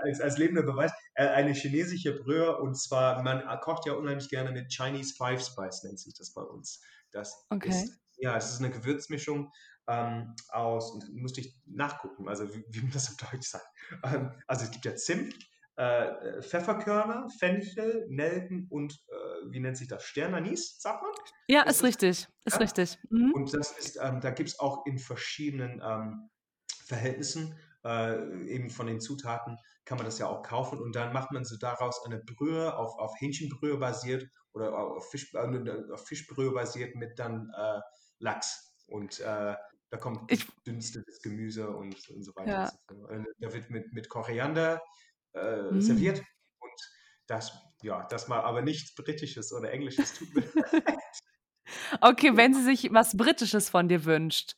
[0.03, 4.51] als, als lebender Beweis, äh, eine chinesische Brühe und zwar, man kocht ja unheimlich gerne
[4.51, 6.81] mit Chinese Five Spice, nennt sich das bei uns.
[7.13, 7.69] Das okay.
[7.69, 9.53] ist, ja, es ist eine Gewürzmischung
[9.89, 13.67] ähm, aus, und musste ich nachgucken, also wie, wie man das auf Deutsch sagt.
[14.05, 15.35] Ähm, also es gibt ja Zimt,
[15.77, 20.05] äh, Pfefferkörner, Fenchel, Nelken und äh, wie nennt sich das?
[20.05, 21.13] Sternanis, sagt man?
[21.49, 22.29] Ja, ist, ist richtig.
[22.45, 22.59] Ist ja?
[22.59, 22.99] richtig.
[23.11, 23.33] Mhm.
[23.35, 26.31] Und das ist, ähm, da gibt es auch in verschiedenen ähm,
[26.85, 31.31] Verhältnissen, äh, eben von den Zutaten, kann man das ja auch kaufen und dann macht
[31.31, 36.53] man so daraus eine Brühe auf, auf Hähnchenbrühe basiert oder auf, Fisch, äh, auf Fischbrühe
[36.53, 37.81] basiert mit dann äh,
[38.19, 38.75] Lachs.
[38.87, 39.55] Und äh,
[39.91, 40.47] da kommt ich,
[41.23, 42.51] Gemüse und, und so weiter.
[42.51, 42.73] Ja.
[43.39, 44.83] Da wird mit, mit Koriander
[45.37, 45.81] äh, mhm.
[45.81, 46.19] serviert.
[46.61, 46.73] Und
[47.27, 50.45] das, ja, das mal aber nichts Britisches oder Englisches tut mir
[52.01, 54.55] Okay, wenn sie sich was Britisches von dir wünscht.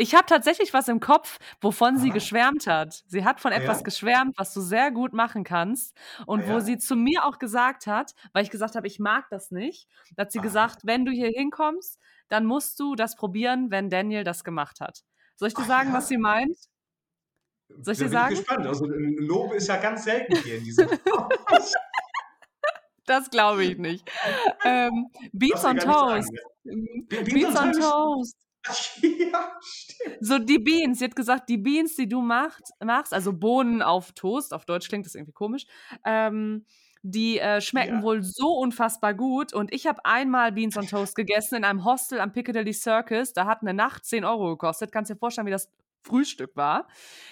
[0.00, 2.02] Ich habe tatsächlich was im Kopf, wovon Aha.
[2.02, 3.02] sie geschwärmt hat.
[3.08, 3.82] Sie hat von etwas ja.
[3.82, 5.96] geschwärmt, was du sehr gut machen kannst.
[6.24, 6.54] Und ja.
[6.54, 9.88] wo sie zu mir auch gesagt hat, weil ich gesagt habe, ich mag das nicht,
[10.16, 10.44] hat sie Aha.
[10.44, 15.02] gesagt, wenn du hier hinkommst, dann musst du das probieren, wenn Daniel das gemacht hat.
[15.34, 15.94] Soll ich dir Ach, sagen, ja.
[15.96, 16.56] was sie meint?
[17.80, 18.34] Soll ich dir sagen?
[18.34, 18.66] Ich bin gespannt.
[18.66, 20.88] Also ein Lob ist ja ganz selten hier in diesem
[23.06, 24.10] Das glaube ich nicht.
[24.64, 26.30] Ähm, Beats on Toast.
[26.64, 27.06] Mhm.
[27.08, 28.36] Beans, Beans on Toast.
[28.66, 30.18] Ja, stimmt.
[30.20, 34.12] So die Beans, sie hat gesagt, die Beans, die du macht, machst, also Bohnen auf
[34.12, 35.64] Toast, auf Deutsch klingt das irgendwie komisch,
[36.04, 36.66] ähm,
[37.02, 38.02] die äh, schmecken ja.
[38.02, 39.54] wohl so unfassbar gut.
[39.54, 43.32] Und ich habe einmal Beans on Toast gegessen in einem Hostel am Piccadilly Circus.
[43.32, 44.92] Da hat eine Nacht 10 Euro gekostet.
[44.92, 45.70] Kannst dir vorstellen, wie das
[46.08, 46.88] Frühstück war.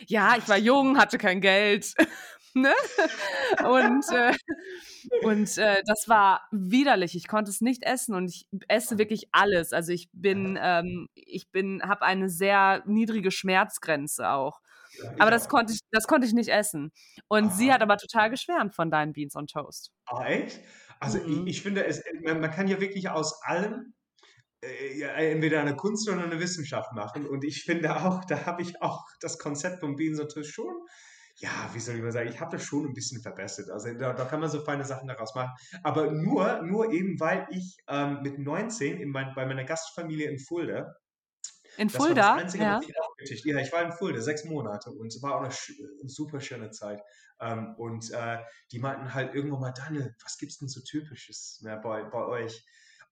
[0.07, 1.95] Ja, ich war jung, hatte kein Geld.
[2.55, 2.73] ne?
[3.65, 4.35] Und, äh,
[5.23, 7.15] und äh, das war widerlich.
[7.17, 9.73] Ich konnte es nicht essen und ich esse wirklich alles.
[9.73, 14.61] Also ich bin, ähm, ich bin, habe eine sehr niedrige Schmerzgrenze auch.
[15.19, 16.93] aber das konnte ich, das konnte ich nicht essen.
[17.29, 17.55] Und Aha.
[17.55, 19.93] sie hat aber total geschwärmt von deinen Beans on Toast.
[20.07, 20.61] Ah, echt?
[21.01, 21.47] Also mhm.
[21.47, 23.95] ich, ich, finde, es, man, man kann ja wirklich aus allem
[24.97, 27.27] ja, entweder eine Kunst oder eine Wissenschaft machen.
[27.27, 30.75] Und ich finde auch, da habe ich auch das Konzept und Toast schon,
[31.39, 33.69] ja, wie soll ich mal sagen, ich habe das schon ein bisschen verbessert.
[33.71, 35.51] Also da, da, kann man so feine Sachen daraus machen.
[35.83, 40.39] Aber nur, nur eben, weil ich ähm, mit 19 in mein, bei meiner Gastfamilie in
[40.39, 40.95] Fulda,
[41.77, 42.35] in Fulda?
[42.35, 42.81] Einzige, ja.
[43.19, 45.53] Ich ja, ich war in Fulda, sechs Monate und es war auch eine
[46.09, 47.01] super schöne Zeit.
[47.41, 48.39] Ähm, und äh,
[48.73, 52.65] die meinten halt irgendwann mal, Daniel, was gibt's denn so Typisches ne, bei, bei euch?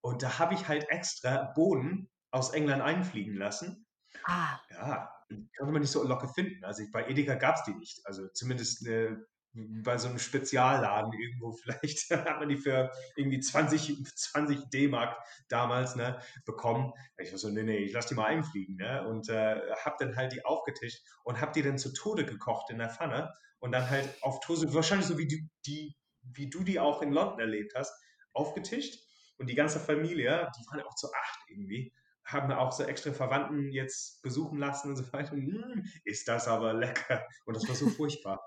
[0.05, 3.87] Und da habe ich halt extra Bohnen aus England einfliegen lassen.
[4.25, 4.61] Ah.
[4.71, 5.11] Ja,
[5.57, 6.63] konnte man nicht so locker finden.
[6.63, 8.03] Also bei Edeka gab es die nicht.
[8.05, 9.17] Also zumindest äh,
[9.55, 15.17] bei so einem Spezialladen irgendwo vielleicht hat man die für irgendwie 20, 20 D-Mark
[15.49, 16.93] damals ne, bekommen.
[17.17, 18.77] Ich war so, nee, nee, ich lasse die mal einfliegen.
[18.77, 19.09] Ne?
[19.09, 22.77] Und äh, habe dann halt die aufgetischt und habe die dann zu Tode gekocht in
[22.77, 26.79] der Pfanne und dann halt auf Toast, wahrscheinlich so wie du die, wie du die
[26.79, 27.95] auch in London erlebt hast,
[28.35, 29.04] aufgetischt
[29.39, 31.93] und die ganze Familie, die waren auch zu acht irgendwie,
[32.25, 35.33] haben auch so extra Verwandten jetzt besuchen lassen und so weiter.
[35.33, 37.27] Und, hm, ist das aber lecker.
[37.45, 38.41] Und das war so furchtbar.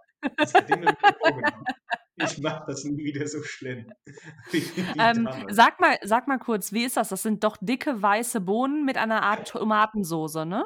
[2.15, 3.91] ich mache das nie wieder so schlimm.
[5.00, 7.10] Ähm, sag, mal, sag mal kurz, wie ist das?
[7.10, 10.65] Das sind doch dicke weiße Bohnen mit einer Art Tomatensoße, ne?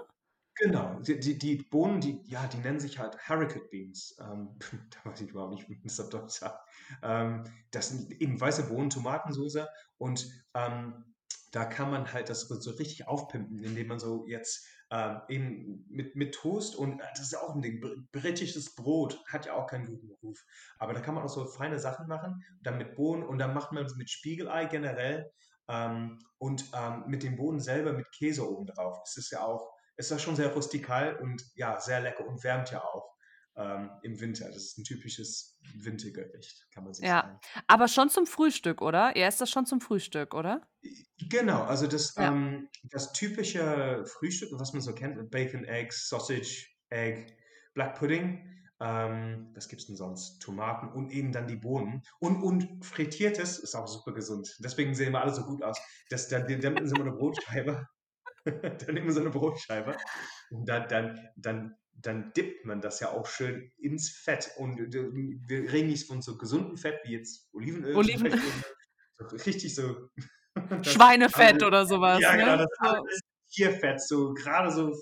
[0.61, 4.15] Genau, die, die, die, Bohnen, die, ja, die nennen sich halt Haricot Beans.
[4.21, 4.59] Ähm,
[5.03, 6.59] da weiß ich überhaupt nicht, wie man das auf Deutsch sagt.
[7.01, 9.65] Ähm, das sind eben weiße Bohnen, Tomatensauce
[9.97, 11.05] und ähm,
[11.51, 16.15] da kann man halt das so richtig aufpimpen, indem man so jetzt äh, eben mit,
[16.15, 19.85] mit Toast und äh, das ist auch ein Ding, britisches Brot hat ja auch keinen
[19.87, 20.45] guten Ruf,
[20.77, 23.71] aber da kann man auch so feine Sachen machen, dann mit Bohnen und dann macht
[23.71, 25.31] man es mit Spiegelei generell
[25.67, 28.99] ähm, und ähm, mit dem Bohnen selber mit Käse oben drauf.
[29.03, 29.71] Das ist ja auch,
[30.01, 33.15] ist das schon sehr rustikal und ja, sehr lecker und wärmt ja auch
[33.55, 34.47] ähm, im Winter.
[34.47, 37.39] Das ist ein typisches Wintergericht, kann man sich ja, sagen.
[37.67, 39.15] Aber schon zum Frühstück, oder?
[39.15, 40.67] Er ist das schon zum Frühstück, oder?
[41.29, 42.27] Genau, also das, ja.
[42.27, 47.33] ähm, das typische Frühstück, was man so kennt, Bacon, Eggs, Sausage, Egg,
[47.73, 48.47] Black Pudding,
[48.81, 50.41] Ähm, was gibt es denn sonst?
[50.41, 52.01] Tomaten und eben dann die Bohnen.
[52.19, 54.57] Und, und frittiertes ist auch super gesund.
[54.59, 55.79] Deswegen sehen wir alle so gut aus.
[56.09, 57.87] Das, dann, dann nehmen wir eine Brotscheibe.
[58.45, 59.95] dann nehmen wir so eine Brotscheibe.
[60.49, 64.51] Und dann, dann, dann, dann dippt man das ja auch schön ins Fett.
[64.57, 67.95] Und wir reden nicht von so gesundem Fett wie jetzt Olivenöl.
[67.95, 68.41] Oliven.
[69.29, 70.09] So richtig so.
[70.81, 72.19] Schweinefett oder sowas.
[72.19, 72.55] Ja, genau.
[72.55, 72.67] Ne?
[72.79, 74.97] Das alles Tierfett, so gerade so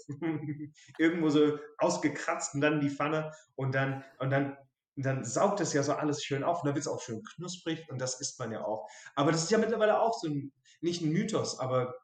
[0.98, 4.58] irgendwo so ausgekratzt und dann in die Pfanne und dann, und dann,
[4.96, 7.24] und dann saugt es ja so alles schön auf und dann wird es auch schön
[7.24, 8.90] knusprig und das isst man ja auch.
[9.16, 11.96] Aber das ist ja mittlerweile auch so ein, nicht ein Mythos, aber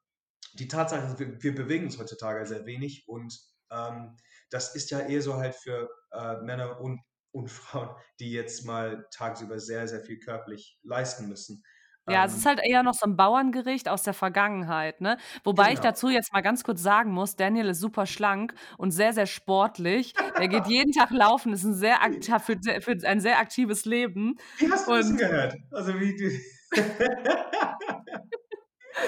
[0.54, 3.38] die Tatsache ist, wir, wir bewegen uns heutzutage sehr wenig und
[3.72, 4.18] ähm,
[4.50, 9.08] das ist ja eher so halt für äh, Männer und, und Frauen, die jetzt mal
[9.12, 11.64] tagsüber sehr, sehr viel körperlich leisten müssen.
[12.08, 15.18] Ja, es ist Ähm, halt eher noch so 'n Bauerngericht aus der Vergangenheit, ne?
[15.44, 15.82] Wobei ich genau.
[15.82, 20.14] dazu jetzt mal ganz kurz sagen muss, Daniel ist super schlank und sehr, sehr sportlich.
[20.38, 22.40] Der geht jeden Tag laufen, ist 'n sehr sehr
[22.82, 25.56] führt ein sehr aktives Leben Wie hast du das und gehört?
[25.72, 26.30] Also wie du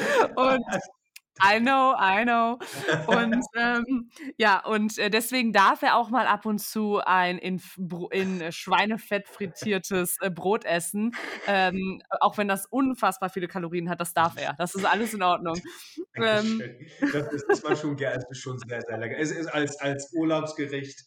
[0.35, 0.63] und
[1.43, 2.59] I know, I know.
[3.07, 7.61] Und, ähm, ja, und, äh, deswegen darf er auch mal ab und zu ein in
[8.11, 11.15] in Schweinefett frittiertes, äh, Brot essen,
[11.47, 14.53] ähm, auch wenn das unfassbar viele Kalorien hat, das darf er.
[14.57, 15.59] Das ist alles in Ordnung.
[16.15, 16.61] Ähm.
[17.11, 19.17] Das ist ist man schon es ist schon sehr, sehr lecker.
[19.17, 21.05] Es ist als als Urlaubsgericht,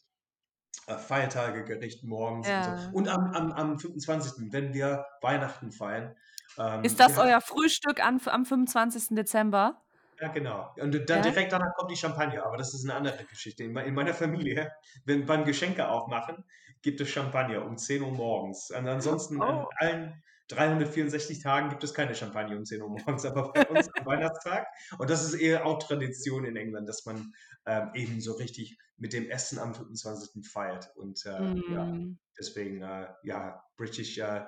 [0.87, 2.71] äh, Feiertagegericht morgens und so.
[2.71, 2.90] Ja.
[2.93, 6.14] Und am am am 25., wenn wir Weihnachten feiern,
[6.59, 9.14] ähm, Ist das haben euer Frühstück an am 25.
[9.16, 9.81] Dezember?
[10.20, 10.74] Ja, genau.
[10.78, 11.22] Und dann Ja?
[11.22, 13.64] direkt danach kommt die Champagner, aber das ist 'ne andere Geschichte.
[13.64, 14.70] In mei in meiner Familie,
[15.06, 16.44] wenn beim Geschenke aufmachen,
[16.83, 18.70] gibt es Champagner um 10:00 morgens.
[18.70, 19.70] Und ansonsten an Oh.
[19.78, 24.66] allen 364 Tagen gibt es keine Champagner um 10:00 morgens, aber bei uns am Weihnachtstag
[24.98, 27.33] und das ist eher auch Tradition in England, dass man,
[27.66, 30.44] ähm, eben so richtig mit dem Essen am 25.
[30.44, 31.30] feiert und, äh,
[31.66, 32.18] ja, Mhm.
[32.38, 34.46] deswegen, äh, ja, British, äh,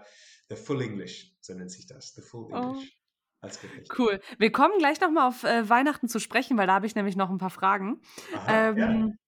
[0.51, 2.93] the full English, so nennt sich das, the full Oh.
[3.43, 3.99] Als Gericht.
[3.99, 4.21] Cool.
[4.39, 7.17] Wir kommen gleich noch mal auf, äh, Weihnachten zu sprechen, weil da habe ich nämlich
[7.17, 8.01] noch 'n paar Fragen.
[8.33, 9.07] Aha, gerne.
[9.07, 9.19] Ähm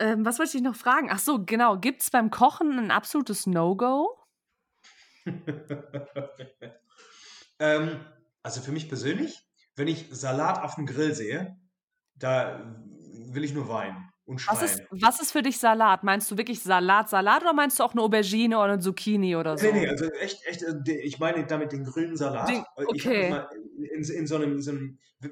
[0.00, 1.08] ähm, was wollte ich noch fragen?
[1.10, 1.78] Ach so, genau.
[1.78, 4.18] Gibt's beim Kochen 'n absolutes No-Go?
[7.60, 8.00] Ähm,
[8.42, 11.58] also für mich persönlich, wenn ich Salat auf'm Grill sehe,
[12.16, 12.76] da
[13.32, 16.04] will ich nur weinen und Was ist was ist für dich Salat?
[16.04, 19.56] Meinst du wirklich Salat, Salat oder meinst du auch 'ne Aubergine oder 'ne Zucchini oder
[19.56, 19.88] Ne, so?
[19.88, 22.52] also echt echt, äh, ich meine damit den grünen Salat.
[22.52, 23.38] Den Äh, okay.
[23.56, 25.28] in in in so 'nem so 'nem w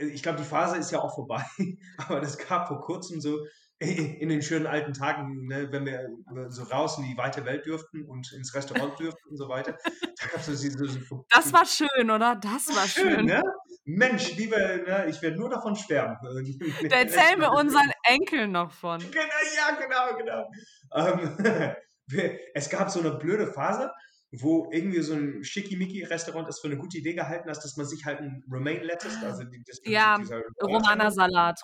[0.00, 1.44] äh, ich glaube, die Phase ist ja auch vorbei,
[1.96, 3.46] aber das gab vor Kurzem so
[3.78, 6.08] in den schönen alten Tagen, ne, wenn wir
[6.50, 9.76] so raus in die weite Welt durften und ins Restaurant durften und so weiter.
[10.20, 12.36] Da gab's so diese so Das war schön, oder?
[12.36, 13.26] Das war schön, schön.
[13.26, 13.42] ne?
[13.86, 16.16] Mensch, liebe ne, ich werde nur davon sterben.
[16.90, 19.12] Da erzählen wir unseren Enkeln noch von.
[19.12, 20.50] Genau, ja, genau, genau.
[20.94, 21.76] Ähm,
[22.54, 23.90] es gab so 'ne blöde Phase,
[24.32, 28.04] wo irgendwie so 'n Schickimicki-Restaurant es für 'ne gute Idee gehalten hat, dass man sich
[28.04, 31.60] halt 'n Romaine Lettuce, also die das Ja, dieser Romana-Salat.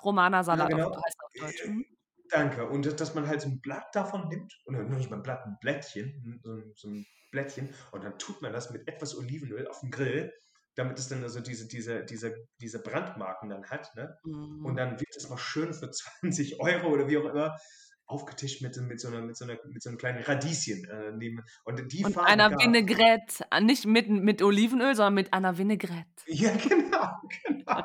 [0.51, 0.91] Ja, Romana-Salat genau.
[0.93, 1.63] auf auf Deutsch.
[1.65, 1.85] Mhm.
[2.31, 2.69] Danke.
[2.69, 5.57] Und dass man halt so 'n Blatt davon nimmt oder nicht mal 'n Blatt, 'n
[5.61, 9.91] Blättchen, so 'n so 'n Blättchen und dann tut man das mit etwas Olivenöl auf'm
[9.91, 10.33] Grill,
[10.79, 14.17] damit es dann also diese diese diese diese Brandmarken dann hat, ne?
[14.63, 14.79] Und Mhm.
[14.79, 17.57] dann wird das mal schön für 20 € oder wie auch immer
[18.07, 21.13] aufgetischt mit so mit so 'ner mit so 'ner mit so 'nem kleinen Radieschen, äh,
[21.13, 22.59] neben und die Und Farbe einer gab's.
[22.59, 23.45] Vinaigrette.
[23.61, 26.23] Nicht mit mit Olivenöl, sondern mit einer Vinaigrette.
[26.27, 27.09] Ja, genau,
[27.47, 27.83] genau.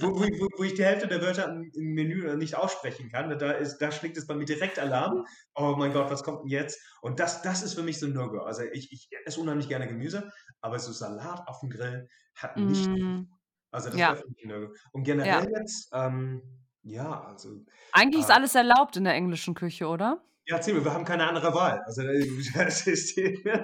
[0.00, 3.78] Wo wo wo ich die Hälfte der Wörter im Menü nicht aussprechen kann, da ist
[3.78, 5.24] da schlägt es bei mir direkt Alarm.
[5.54, 6.80] Oh mein Gott, was kommt 'n jetzt?
[7.02, 8.40] Und das das ist für mich so 'n No-Go.
[8.40, 13.38] Also, ich ich esse unheimlich gerne Gemüse, aber so Salat auf'm Grill hat nicht Mhm.
[13.72, 14.22] also, das Ja.
[14.22, 14.74] für mich 'n No-Go.
[14.92, 15.42] Und Ja.
[15.42, 17.64] generell jetzt, ähm, ja, also,
[17.94, 20.22] Eigentlich ist äh alles erlaubt in der englischen Küche, oder?
[20.46, 21.80] Ja, mir, wir haben keine andere Wahl.
[21.86, 23.16] Also, äh, das ist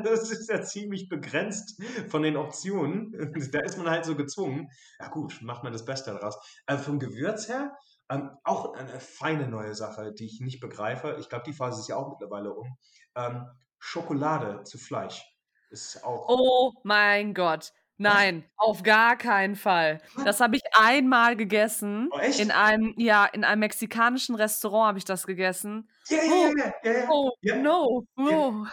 [0.05, 3.12] das ist ja ziemlich begrenzt von den Optionen.
[3.53, 4.69] Da ist man halt so gezwungen.
[5.01, 6.38] Ja gut, macht man das Beste daraus.
[6.67, 7.73] Äh, vom Gewürz her,
[8.11, 11.17] ähm, auch eine feine neue Sache, die ich nicht begreife.
[11.19, 12.77] Ich glaube, die Phase ist ja auch mittlerweile um.
[13.17, 13.47] Ähm,
[13.79, 15.25] Schokolade zu Fleisch
[15.71, 17.73] ist auch Oh mein Gott.
[18.01, 20.01] Nein, auf gar keinen Fall.
[20.23, 22.13] Das habe ich einmal gegessen.
[22.13, 22.37] Oh, echt?
[22.37, 25.89] In einem ja, in einem mexikanischen Restaurant habe ich das gegessen.
[26.11, 27.55] Ja, ja, Oh, ja, ja, ja, oh, ja.
[27.55, 28.65] no, oh.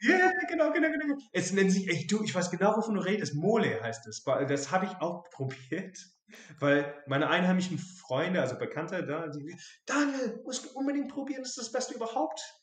[0.00, 1.16] Ja, ja, genau, genau, genau.
[1.32, 3.34] Es nennt sich ey, du, ich weiß genau, wovon du redest.
[3.34, 4.24] Mole heißt es.
[4.24, 5.98] Das habe ich auch probiert,
[6.58, 9.56] weil meine einheimischen Freunde, also Bekannte da, die:
[9.86, 12.61] „Daniel, musst du unbedingt probieren, das ist das Beste überhaupt.“ Äh,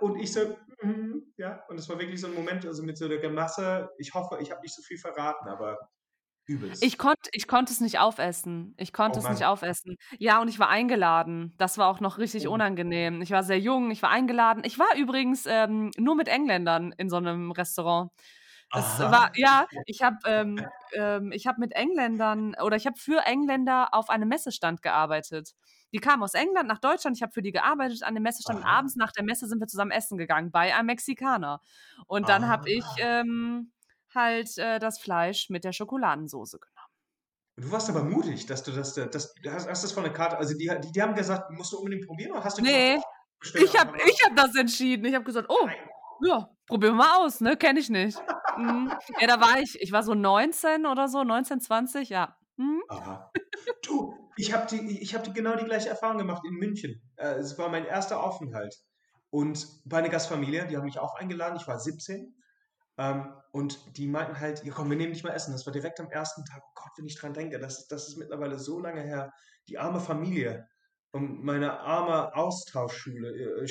[0.00, 0.40] und ich so:
[0.82, 4.14] „Mhm, ja.“ Und es war wirklich so 'n Moment, also mit so der Gemasse ich
[4.14, 5.78] hoffe, ich habe nicht so viel verraten, aber
[6.46, 6.82] Übelst.
[6.82, 8.74] Ich konnte ich konnte es nicht aufessen.
[8.78, 9.96] Ich konnte Oh es nicht aufessen.
[10.18, 11.54] Ja, und ich war eingeladen.
[11.58, 12.48] Das war auch noch richtig Oh.
[12.48, 13.22] unangenehm.
[13.22, 14.62] Ich war sehr jung, ich war eingeladen.
[14.64, 18.10] Ich war übrigens, ähm, nur mit Engländern in so 'nem Restaurant.
[18.72, 23.24] Es war ja, ich habe, ähm ähm, ich habe mit Engländern oder ich habe für
[23.26, 25.52] Engländer auf einem Messestand gearbeitet.
[25.92, 28.64] Die kamen aus England nach Deutschland, ich habe für die gearbeitet an dem Messestand Aha.
[28.64, 31.60] abends nach der Messe sind wir zusammen essen gegangen bei einem Mexikaner.
[32.06, 33.00] Und dann habe ich, Ah.
[33.02, 33.72] ähm,
[34.14, 36.86] halt, äh, das Fleisch mit der Schokoladensoße genommen.
[37.58, 40.38] Du warst aber mutig, dass du das da das hast hast das von der Karte
[40.38, 42.96] also, die die die haben gesagt: „Musst du unbedingt probieren“, oder hast du gesagt: Ne,
[42.96, 43.02] „Oh,
[43.40, 45.04] bestell ich habe einfach mal?“ ich habe das entschieden.
[45.06, 45.90] Ich habe gesagt: „Oh, Nein.
[46.20, 47.56] ja, probieren wir mal aus, ne?
[47.56, 48.24] Kenne ich nicht.“
[48.54, 48.98] Mhm.
[49.18, 52.36] Ja, da war ich ich war so 19 oder so, 19, 20, ja.
[52.56, 52.82] Mhm.
[52.88, 53.30] Aha.
[53.82, 57.02] Du, ich habe die habe die genau die gleiche Erfahrung gemacht in München.
[57.16, 58.20] Äh, es war mein 1.
[58.20, 58.76] Aufenthalt
[59.30, 61.56] und bei 'ner Gastfamilie, die haben mich auch eingeladen.
[61.60, 62.34] Ich war 17,
[62.98, 66.00] ähm, und die meinten halt: „Ja, komm, wir nehmen dich mal essen.“ Das war direkt
[66.00, 66.44] am 1.
[66.46, 66.62] Tag.
[66.66, 69.32] Oh Gott, wenn ich dran denke, das das ist mittlerweile so lange her.
[69.68, 70.68] Die arme Familie
[71.12, 73.66] und meine arme Austauschschule äh,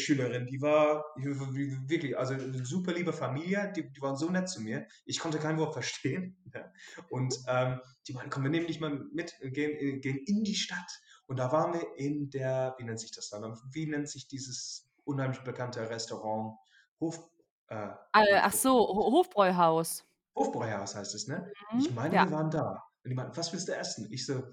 [0.46, 4.88] die war wirklich, also, 'ne super liebe Familie, die die waren so nett zu mir.
[5.06, 6.38] Ich konnte kein Wort verstehen.
[7.08, 10.44] Und, ähm, die meinten: „Komm, wir nehmen dich mal mit, wir gehen äh, gehen in
[10.44, 10.92] die Stadt.“
[11.28, 13.62] Und da waren wir in der wie nennt sich das da noch?
[13.72, 16.58] Wie nennt sich dieses unheimlich bekannte Restaurant?
[17.00, 17.30] Hof
[17.68, 20.04] äh, Äh, ach so, Ho Hofbräuhaus.
[20.36, 21.52] Hofbräuhaus heißt es, ne?
[21.72, 22.26] Ich Mhm, meine, ja.
[22.26, 22.84] wir waren da.
[23.04, 24.44] Und die meinten: „Was willst du essen?“ Ich so: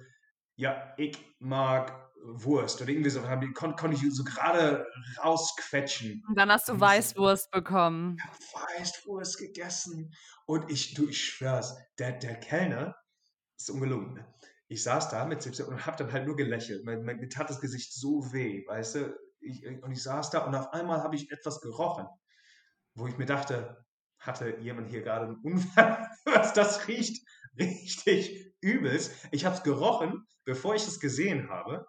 [0.57, 3.27] „Ja, ich mag Wurst“ oder irgendwie so.
[3.29, 4.87] Haben die kon konnte ich so grade
[5.23, 6.23] rausquetschen.
[6.29, 8.19] Und dann hast du Weißwurst bekommen.
[8.23, 8.37] habe
[8.79, 10.15] Weißwurst gegessen
[10.47, 12.97] und ich du, ich schwöre es, der der Kellner
[13.59, 14.35] ist ungelogen, ne?
[14.69, 16.85] Ich saß da mit 17 und habe dann halt nur gelächelt.
[16.85, 19.19] Mein mein mir tat das Gesicht so weh, weißt du?
[19.41, 22.07] Ich äh, und ich saß da und auf einmal habe ich etwas gerochen,
[22.95, 23.85] wo ich mir dachte:
[24.19, 27.25] „Hatte jemand hier grade 'n Unfall?“ Was das riecht
[27.59, 29.13] richtig übelst.
[29.33, 31.87] Ich habe es gerochen, bevor ich es gesehen habe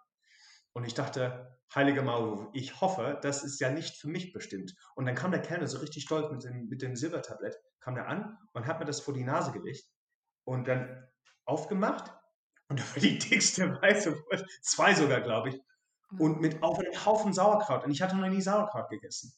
[0.72, 5.06] und ich dachte: „Heilige Maulwurf, ich hoffe, das ist ja nicht für mich bestimmt.“ Und
[5.06, 8.38] dann kam der Kellner so richtig stolz mit dem mit dem Silbertablett kam der an
[8.54, 9.84] und hat mir das vor die Nase gelegt
[10.44, 11.08] und dann
[11.44, 12.12] aufgemacht
[12.68, 15.60] und da war die dickste weiße Wurst, 2 sogar, glaube ich,
[16.16, 19.32] und mit auf 'nem Haufen Sauerkraut und ich hatte noch nie Sauerkraut gegessen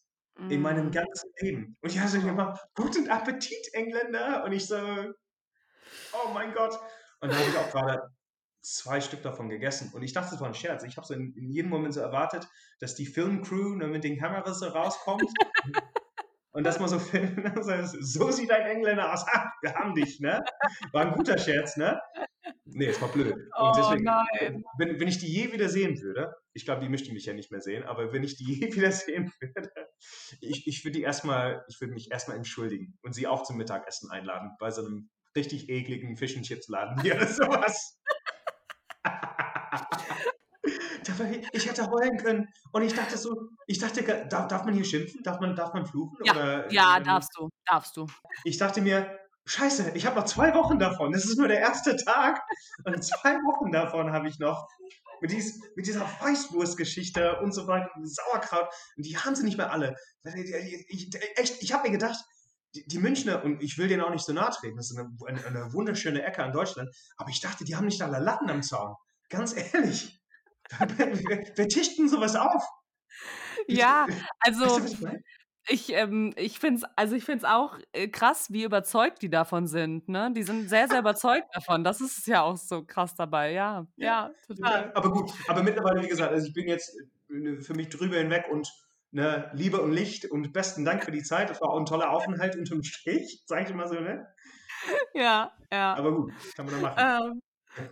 [0.49, 0.93] in meinem Mhm.
[0.93, 1.77] ganzen Leben.
[1.83, 4.77] Und die haben so gemacht: „Guten Appetit, Engländer.“ Und ich so:
[6.13, 6.75] „Oh mein Gott.“
[7.21, 8.11] Und dann habe ich auch grade
[8.63, 10.85] 2 Stück davon gegessen und ich dachte, es war 'n Scherz.
[10.85, 12.49] Ich habe so in in jedem Moment so erwartet,
[12.81, 15.31] dass die Filmcrew, ne, mit den Kameras so rauskommt
[16.53, 17.41] und dass man so filmt
[18.03, 19.27] „So sieht ein Engländer aus.
[19.27, 20.41] Ha, wir haben dich, ne?
[20.93, 22.01] War 'n guter Scherz, ne?“
[22.67, 23.37] Ne, es war blöd.
[23.59, 24.65] Und Oh deswegen, nein.
[24.79, 27.53] wenn wenn ich die je wieder sehen würde ich glaube, die möchte mich ja nicht
[27.53, 29.71] mehr sehen, aber wenn ich die je wieder sehen würde,
[30.43, 33.45] ich ich würde die erst mal ich würde mich erst mal entschuldigen und sie auch
[33.45, 38.01] zum Mittagessen einladen bei so 'nem richtig ekligen Fish-and-Chips-Laden hier oder so was.
[38.07, 38.20] Dabei
[41.53, 43.35] ich hätte heulen können und ich dachte so
[43.67, 45.23] ich dachte darf darf man hier schimpfen?
[45.23, 48.07] Darf man darf man fluchen Ja, oder, ja, ähm darfst du, darfst du.
[48.45, 51.13] Ich dachte mir: „Scheiße, ich habe noch 2 Wochen davon.
[51.13, 51.97] Das ist nur der 1.
[51.97, 52.43] Tag
[52.85, 54.69] und 2 Wochen davon habe ich noch
[55.21, 59.73] mit dies mit dieser Weißwurstgeschichte und so weiter, Sauerkraut und die haben sie nicht mehr
[59.73, 59.95] alle.“
[60.25, 62.19] Ich echt, ich habe mir gedacht,
[62.75, 65.09] die die Münchner und ich will denen auch nicht so nahe treten, das ist 'ne
[65.27, 68.63] eine eine wunderschöne Ecke an Deutschland, aber ich dachte, die haben nicht alle Latten am
[68.63, 68.95] Zaun.
[69.31, 70.21] Ganz ehrlich.
[70.99, 72.65] Wer wer tischt 'n so was auf?
[73.69, 74.09] Ja,
[74.45, 74.81] weißt du, also
[75.69, 80.09] ich ähm ich finde es also, ich auch, äh, krass, wie überzeugt die davon sind,
[80.09, 80.33] ne?
[80.35, 81.85] Die sind sehr, sehr überzeugt davon.
[81.85, 83.87] Das ist ja auch so krass dabei, ja.
[83.99, 84.87] Ja, Ja, total.
[84.87, 84.93] total.
[84.95, 86.91] Aber gut, aber mittlerweile, wie gesagt, also, ich bin jetzt,
[87.31, 88.69] äh, für mich drüber hinweg und,
[89.13, 91.51] ne, Liebe und Licht und besten Dank für die Zeit.
[91.51, 94.27] Das war auch 'n toller Aufenthalt unterm Strich, sage ich immer so, ne?
[95.15, 95.95] Ja, ja.
[95.95, 96.99] Aber gut, kann man ja machen.
[96.99, 97.41] Ähm,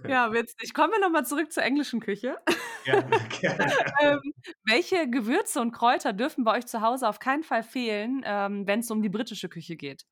[0.07, 0.75] ja, witzig.
[0.75, 2.39] Kommen wir noch mal zurück zur englischen Küche.
[2.85, 3.67] Gerne, gerne.
[4.03, 4.21] Ähm,
[4.65, 8.91] welche Gewürze und Kräuter dürfen bei euch zu Hause auf keinen Fall fehlen, ähm, wenn's
[8.91, 10.05] um die britische Küche geht?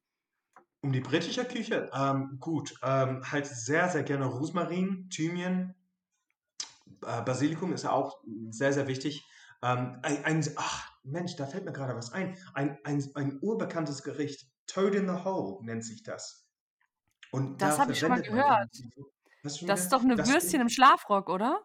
[0.80, 1.90] Um die britische Küche?
[1.92, 5.74] Ähm, gut, ähm, halt sehr, sehr gerne Rosmarin, Thymian.
[7.02, 8.18] Äh, Basilikum ist ja auch
[8.50, 9.24] sehr, sehr wichtig.
[9.62, 12.36] Ähm, ei ein ach, Mensch, da fällt mir grade was ein.
[12.54, 16.48] Ein ein ein urbekanntes Gericht, Toad in the Hole nennt sich das.
[17.32, 18.70] Und da Das habe ich schon mal gehört.
[19.42, 21.62] was schon Das ist doch 'ne Das Würstchen im Schlafrock, oder?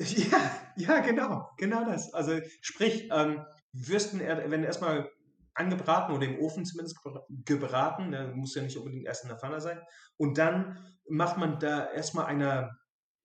[0.00, 2.12] Ja, ja, genau, genau das.
[2.14, 5.10] Also, sprich, ähm, Würsten er werden erst mal
[5.54, 8.32] angebraten oder im Ofen zumindest gebra gebraten, ne?
[8.34, 9.80] Muss ja nicht unbedingt erst in der Pfanne sein.
[10.16, 10.78] Und dann
[11.08, 12.70] macht man da erst mal eine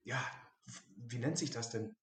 [0.04, 0.20] ja,
[0.98, 1.96] wie nennt sich das denn?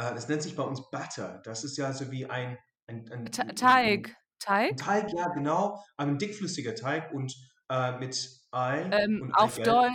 [0.00, 1.40] Äh, das nennt sich bei uns Butter.
[1.44, 4.16] Das ist ja so wie ein ein ein Teig.
[4.40, 4.78] Teig?
[4.78, 7.34] Teig, ja genau, aber 'n dickflüssiger Teig und,
[7.68, 8.16] äh, mit
[8.52, 9.66] Ei Ähm, und auf Eigelb.
[9.66, 9.88] Deu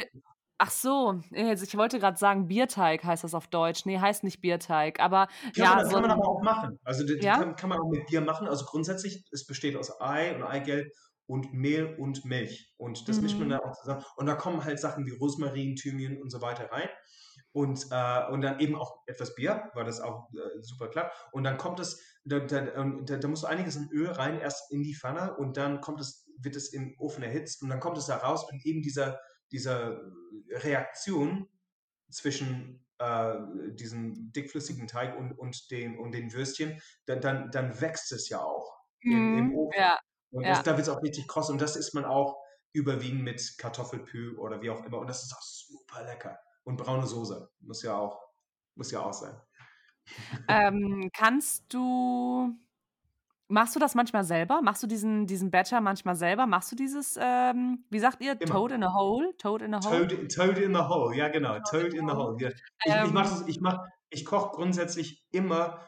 [0.57, 3.85] Ach so, ich wollte gerade sagen, Bierteig heißt das auf Deutsch.
[3.85, 6.79] Ne, heißt nicht Bierteig, aber Kann ja, man so kann man aber auch machen.
[6.85, 7.37] Also, Ja?
[7.39, 8.47] kann kann man auch mit Bier machen.
[8.47, 10.87] Also, grundsätzlich, es besteht aus Ei und Eigelb
[11.27, 12.73] und Mehl und Milch.
[12.77, 13.51] Und das mischt man Mhm.
[13.51, 14.03] dann auch zusammen.
[14.15, 16.89] Und da kommen halt Sachen wie Rosmarin, Thymian und so weiter rein.
[17.55, 21.15] Und, äh und dann eben auch etwas Bier, weil das auch, äh, super klappt.
[21.31, 24.71] Und dann kommt es da da da da musst du einiges an Öl rein, erst
[24.73, 27.97] in die Pfanne und dann kommt es wird es im Ofen erhitzt und dann kommt
[27.97, 29.19] es da raus und eben dieser
[29.51, 30.01] dieser
[30.49, 31.47] Reaktion
[32.11, 33.35] zwischen, äh,
[33.73, 38.41] diesem dickflüssigen Teig und und dem und den Würstchen, dann dann dann wächst es ja
[38.41, 39.55] auch im im Mhm.
[39.55, 39.77] Ofen.
[39.77, 39.99] Ja,
[40.31, 40.63] Und das ja.
[40.63, 42.37] da wird's auch richtig kross und das isst man auch
[42.73, 46.37] überwiegend mit Kartoffelpü oder wie auch immer und das ist auch super lecker.
[46.65, 48.21] Und braune Soße muss ja auch
[48.75, 49.39] muss ja auch sein.
[50.49, 52.53] Ähm, kannst du
[53.47, 54.61] machst du das manchmal selber?
[54.61, 56.45] Machst du diesen diesen Batter manchmal selber?
[56.47, 58.53] Machst du dieses, ähm, wie sagt ihr, Immer.
[58.53, 59.35] Toad in a Hole?
[59.37, 60.07] Toad in a Hole?
[60.07, 62.33] Toad Toad in the Hole, ja genau, Toad in Toad the in the Hole.
[62.33, 62.49] Hole, ja.
[62.85, 65.79] Ich ich mache Ähm ich mache ich koche grundsätzlich immer,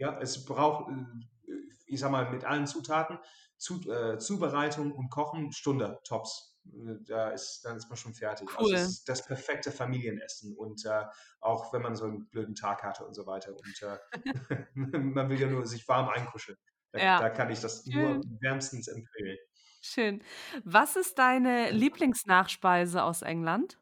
[0.00, 1.52] ja, es braucht, äh,
[1.86, 3.18] ich sage mal, mit allen Zutaten,
[3.56, 6.58] Zu äh, Zubereitung und Kochen Stunde tops.
[6.66, 8.56] Äh, da ist dann ist man schon fertig.
[8.58, 8.74] Also, Cool.
[8.74, 11.04] ist das perfekte Familienessen und, äh,
[11.40, 13.98] auch wenn man so 'n blöden Tag hatte und so weiter und, äh,
[14.74, 16.58] man will ja nur sich warm einkuscheln.
[16.92, 18.40] Da Ja, da kann ich das nur schön.
[18.40, 19.38] wärmstens empfehlen.
[19.82, 20.22] Schön.
[20.64, 23.78] Was ist deine Lieblingsnachspeise aus England?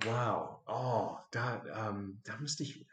[0.00, 0.60] Wow.
[0.66, 2.86] Oh, da, ähm da müsste ich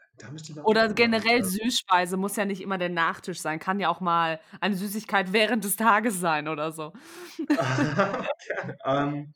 [0.64, 4.40] Oder generell Äh Süßspeise, muss ja nicht immer der Nachtisch sein, kann ja auch mal
[4.60, 6.92] eine Süßigkeit während des Tages sein oder so.
[7.46, 8.28] Gerne.
[8.84, 9.34] Ähm,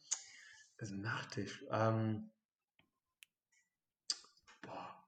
[0.78, 2.30] also Nachtisch, ähm
[4.62, 5.04] Boah.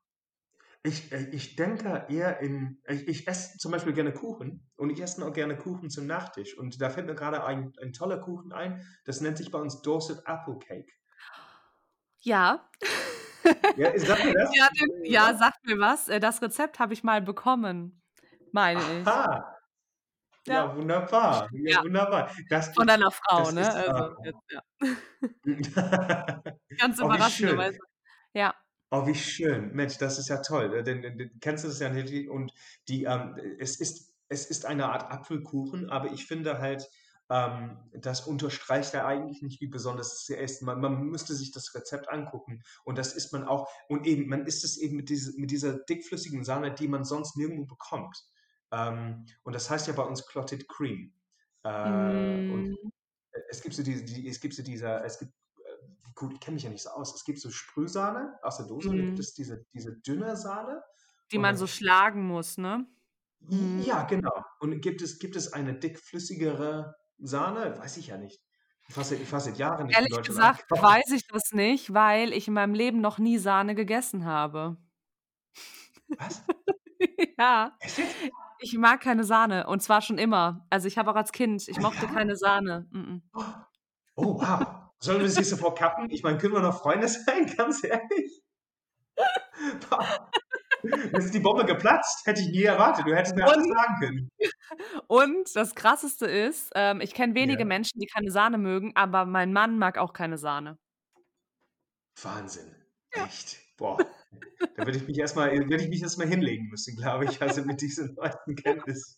[0.82, 5.00] Ich äh, ich denke eher in ich ich esse zum Beispiel gerne Kuchen und ich
[5.00, 6.56] esse auch gerne Kuchen zum Nachtisch.
[6.56, 9.82] Und da fällt mir grade ein ein toller Kuchen ein, das nennt sich bei uns
[9.82, 10.92] Dorset Apple Cake.
[12.20, 12.68] Ja.
[13.76, 14.50] Ja, sagt dir das?
[14.56, 14.68] Ja,
[15.04, 16.08] ja, sagt mir was.
[16.08, 18.02] Äh, das Rezept habe ich mal bekommen,
[18.52, 19.06] meine ich.
[19.06, 19.54] Aha.
[20.46, 20.54] Ja.
[20.54, 21.48] Ja, wunderbar.
[21.52, 22.30] Ja, wunderbar.
[22.48, 23.70] Das Von deiner Frau, ne?
[23.70, 24.62] Also ähm jetzt, ja.
[26.78, 27.78] Ganz Oh, überraschenderweise.
[28.32, 28.54] Ja.
[28.90, 29.72] Oh, wie schön.
[29.74, 30.74] Mensch, das ist ja toll.
[30.74, 31.90] Äh, denn denn kennst du das ja
[32.32, 32.52] und
[32.88, 36.88] die, ähm es ist es ist eine Art Apfelkuchen, aber ich finde halt,
[37.30, 40.62] ähm, das unterstreicht ja eigentlich nicht, wie besonders es ist.
[40.62, 44.46] Man man müsste sich das Rezept angucken und das isst man auch und eben man
[44.46, 48.16] isst es eben mit diese mit dieser dickflüssigen Sahne, die man sonst nirgendwo bekommt.
[48.72, 51.14] Ähm, und das heißt ja bei uns Clotted Cream.
[51.64, 52.90] Äh, und Mhm.
[53.50, 55.32] es gibt so diese die es gibt so diese es gibt,
[55.64, 57.14] äh gut, ich kenne mich ja nicht so aus.
[57.14, 59.20] Es gibt so Sprühsahne aus der Dose und dann gibt Mhm.
[59.20, 60.82] es diese diese dünne Sahne
[61.32, 62.86] Die man so schlagen muss, ne?
[63.40, 63.86] Mhm.
[63.86, 64.44] ja, genau.
[64.60, 67.76] Und gibt es gibt es eine dickflüssigere Sahne?
[67.78, 68.40] Weiß ich ja nicht.
[68.88, 70.82] Ich seit ich war seit Jahren nicht Ehrlich gesagt einkaufen.
[70.82, 74.76] weiß ich das nicht, weil ich in meinem Leben noch nie Sahne gegessen habe.
[76.08, 76.42] Was?
[77.38, 77.76] Ja.
[77.78, 78.00] Echt?
[78.58, 80.66] Ich mag keine Sahne und zwar schon immer.
[80.68, 82.12] Also, ich habe auch als Kind ich Ah, mochte ja?
[82.12, 82.88] keine Sahne.
[82.90, 83.22] Mm-mm.
[84.16, 84.66] Oh, wow.
[84.98, 86.10] Sollen wir nicht sofort cutten?
[86.10, 88.42] Ich meine, können wir noch Freunde sein, ganz ehrlich?
[91.12, 92.26] Jetzt ist die Bombe geplatzt.
[92.26, 93.06] Hätte ich nie erwartet.
[93.06, 94.28] Du hättest mir alles Und sagen können.
[95.06, 97.64] und das Krasseste ist, ähm, ich kenne wenige Ja.
[97.66, 100.78] Menschen, die keine Sahne mögen, aber mein Mann mag auch keine Sahne.
[102.22, 102.74] Wahnsinn.
[103.14, 103.24] Ja.
[103.24, 103.58] Echt?
[103.76, 103.98] Boah.
[104.76, 107.40] Da würde ich mich erst mal würde ich mich erst mal hinlegen müssen, glaube ich,
[107.40, 109.16] also mit diesen neuesten Kenntnissen.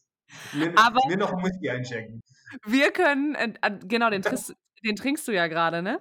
[0.52, 2.20] mir, Aber mir noch ein Whisky einschenken.
[2.66, 3.52] Wir können, äh,
[3.86, 4.22] genau, den,
[4.84, 6.00] den trinkst du ja gerade, ne?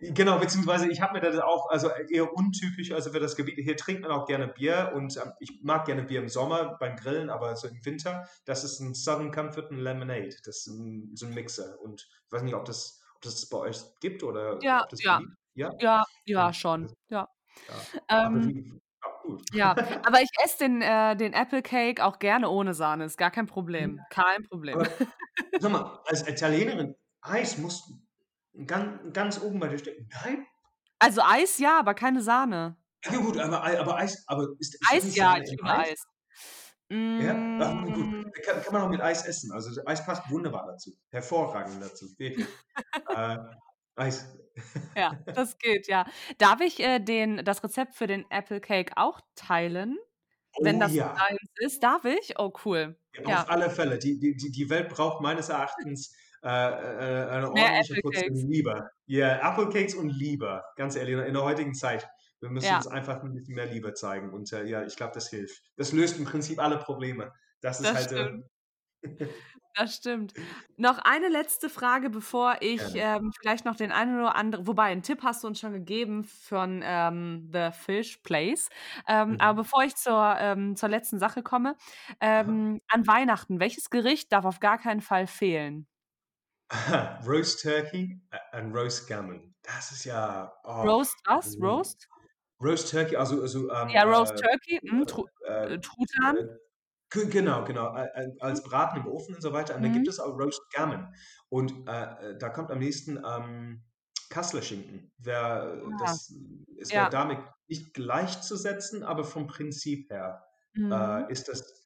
[0.00, 3.76] Genau, beziehungsweise ich habe mir das auch, also eher untypisch, also für das Gebiet, hier
[3.76, 7.30] trinkt man auch gerne Bier und ähm, ich mag gerne Bier im Sommer beim Grillen,
[7.30, 11.26] aber so im Winter, das ist ein Southern Comfort and Lemonade, das ist ein, so
[11.26, 11.80] ein Mixer.
[11.80, 15.02] Und ich weiß nicht, ob das, ob das bei euch gibt oder ja, ob das
[15.02, 15.20] ja.
[15.54, 17.28] ja, ja, ja, schon, ja.
[18.08, 18.80] Ja, ähm,
[19.52, 19.70] ja,
[20.04, 23.46] aber ich esse den, äh, den Apple Cake auch gerne ohne Sahne, ist gar kein
[23.46, 24.78] Problem, kein Problem.
[24.78, 24.88] Aber,
[25.60, 27.90] sag mal, als Italienerin, Eis muss
[28.64, 30.08] Ganz, ganz oben bei dir stecken.
[30.24, 30.46] Nein?
[30.98, 32.76] Also Eis ja, aber keine Sahne.
[33.04, 35.88] Ja gut, aber, aber Eis, aber ist, ist Eis ja, ich liebe Eis.
[35.90, 36.06] Eis.
[36.88, 37.96] Ja, Ach, gut.
[37.96, 38.30] Mm.
[38.44, 39.52] Kann, kann, man auch mit Eis essen.
[39.52, 40.92] Also Eis passt wunderbar dazu.
[41.10, 42.06] Hervorragend dazu.
[42.18, 43.38] Äh,
[43.96, 44.36] Eis.
[44.94, 46.06] ja, das geht, ja.
[46.38, 49.96] Darf ich äh, den, das Rezept für den Apple Cake auch teilen?
[50.54, 51.16] Oh, wenn das ja.
[51.56, 52.38] ist, darf ich?
[52.38, 52.98] Oh, cool.
[53.14, 53.42] Ja, ja.
[53.42, 53.98] Auf alle Fälle.
[53.98, 56.14] Die, die, die Welt braucht meines Erachtens
[56.46, 58.88] äh, äh, eine ordentliche Portion Liebe.
[59.06, 62.08] Ja, yeah, Applecakes und Liebe, ganz ehrlich, in der heutigen Zeit.
[62.40, 62.76] Wir müssen ja.
[62.76, 64.32] uns einfach ein bisschen mehr Liebe zeigen.
[64.32, 65.60] Und äh, ja, ich glaube, das hilft.
[65.76, 67.32] Das löst im Prinzip alle Probleme.
[67.62, 68.10] Das ist das halt.
[68.10, 68.44] Stimmt.
[69.02, 69.26] Äh,
[69.74, 70.34] das stimmt.
[70.76, 75.02] Noch eine letzte Frage, bevor ich ähm, vielleicht noch den einen oder anderen, wobei einen
[75.02, 78.68] Tipp hast du uns schon gegeben von ähm, The Fish Place.
[79.08, 79.40] Ähm, mhm.
[79.40, 81.74] Aber bevor ich zur, ähm, zur letzten Sache komme,
[82.20, 85.88] ähm, an Weihnachten, welches Gericht darf auf gar keinen Fall fehlen?
[87.26, 88.20] Roast Turkey
[88.52, 89.54] und Roast Gammon.
[89.62, 90.52] Das ist ja.
[90.64, 91.56] Oh, Roast was?
[91.60, 92.08] Roast?
[92.60, 93.42] Roast Turkey, also.
[93.42, 96.36] also ähm, ja, Roast äh, Turkey, hm, Tru äh, äh Truthahn.
[96.36, 97.94] Äh, genau, genau.
[98.40, 99.74] Als Braten im Ofen und so weiter.
[99.74, 99.84] Und mhm.
[99.84, 101.14] dann gibt es auch Roast Gammon.
[101.48, 103.84] Und äh, da kommt am nächsten ähm,
[104.30, 105.12] Kassler Schinken.
[105.18, 105.96] Wer, ja.
[105.98, 106.34] Das
[106.76, 107.08] ist ja.
[107.08, 107.38] damit
[107.68, 110.44] nicht gleichzusetzen, aber vom Prinzip her
[110.74, 111.26] mhm.
[111.28, 111.85] ist das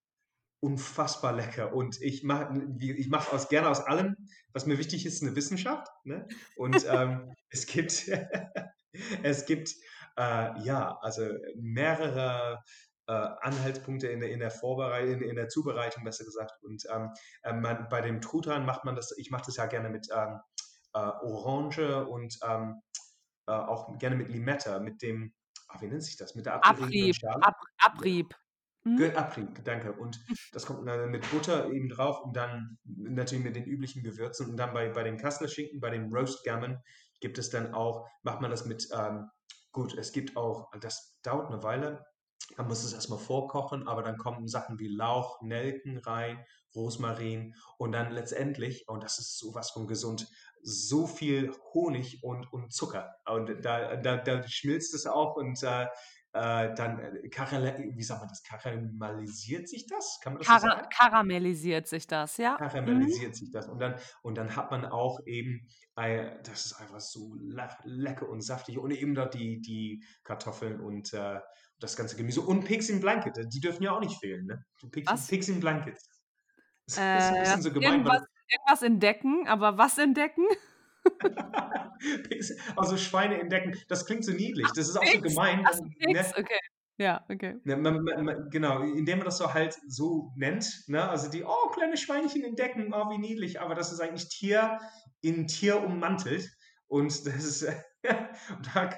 [0.61, 1.75] unfassbar lecker.
[1.75, 4.17] Und ich mache ich mach aus, gerne aus allem,
[4.53, 5.89] was mir wichtig ist, eine Wissenschaft.
[6.05, 6.29] Ne?
[6.57, 8.11] Und ähm, es gibt,
[9.23, 9.75] es gibt
[10.17, 12.63] äh, ja, also mehrere
[13.07, 16.63] äh, Anhaltspunkte in der, in der Vorbereitung, in, in, der Zubereitung, besser gesagt.
[16.63, 17.11] Und ähm,
[17.43, 20.41] äh, man, bei dem Truthahn macht man das, ich mache das ja gerne mit ähm,
[20.93, 22.83] äh, Orange und ähm,
[23.47, 25.33] äh, auch gerne mit Limette, mit dem,
[25.69, 26.35] ach, wie nennt sich das?
[26.35, 27.17] Mit der Abrieb.
[27.41, 28.35] Ab, Abrieb.
[28.85, 29.13] Mhm.
[29.15, 29.93] Abrieb, danke.
[29.93, 30.19] Und
[30.53, 34.49] das kommt dann mit Butter eben drauf und dann natürlich mit den üblichen Gewürzen.
[34.49, 36.79] Und dann bei, bei dem Kassler Schinken, bei dem Roast Gammon
[37.21, 39.29] gibt es dann auch, macht man das mit, ähm,
[39.73, 42.05] gut, es gibt auch, das dauert eine Weile,
[42.57, 47.93] man muss es erstmal vorkochen, aber dann kommen Sachen wie Lauch, Nelken rein, Rosmarin und
[47.93, 50.27] dann letztendlich, und das ist sowas von gesund,
[50.63, 53.15] so viel Honig und, und Zucker.
[53.27, 55.87] Und da, da, da schmilzt es auch und äh,
[56.33, 60.21] äh, dann äh, wie sagt man das, karamellisiert sich das?
[60.23, 60.89] Kann man das Kara so sagen?
[60.91, 62.57] Karamellisiert sich das, ja.
[62.57, 63.35] Karamellisiert mhm.
[63.35, 63.69] sich das.
[63.69, 65.67] Und dann, und dann hat man auch eben,
[65.97, 70.81] äh, das ist einfach so le lecker und saftig und eben da die, die Kartoffeln
[70.81, 71.41] und äh,
[71.81, 74.65] das ganze Gemüse und Pigs in Blanket, die dürfen ja auch nicht fehlen, ne?
[74.93, 75.27] Pigs, was?
[75.27, 76.09] Pigs in Blankets.
[76.87, 77.93] Das ist ein bisschen äh, so gemein.
[77.93, 80.45] Irgendwas, irgendwas entdecken, aber was entdecken?
[82.77, 84.67] also Schweine entdecken, das klingt so niedlich.
[84.75, 85.65] Das ist auch so gemein.
[85.67, 86.25] Ach, ne?
[86.37, 86.61] okay.
[87.01, 87.57] Ja, okay.
[87.65, 91.09] Ne, man, man, man, genau, indem man das so halt so nennt, ne?
[91.09, 94.79] also die, oh, kleine Schweinchen entdecken, oh, wie niedlich, aber das ist eigentlich Tier
[95.23, 96.47] in Tier ummantelt
[96.89, 97.67] und das ist,
[98.03, 98.91] da,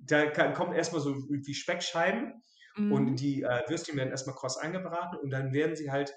[0.00, 2.42] da kommen erstmal so wie Speckscheiben
[2.76, 2.92] mhm.
[2.92, 6.12] und die äh, Würstchen werden erstmal kross eingebraten und dann werden sie halt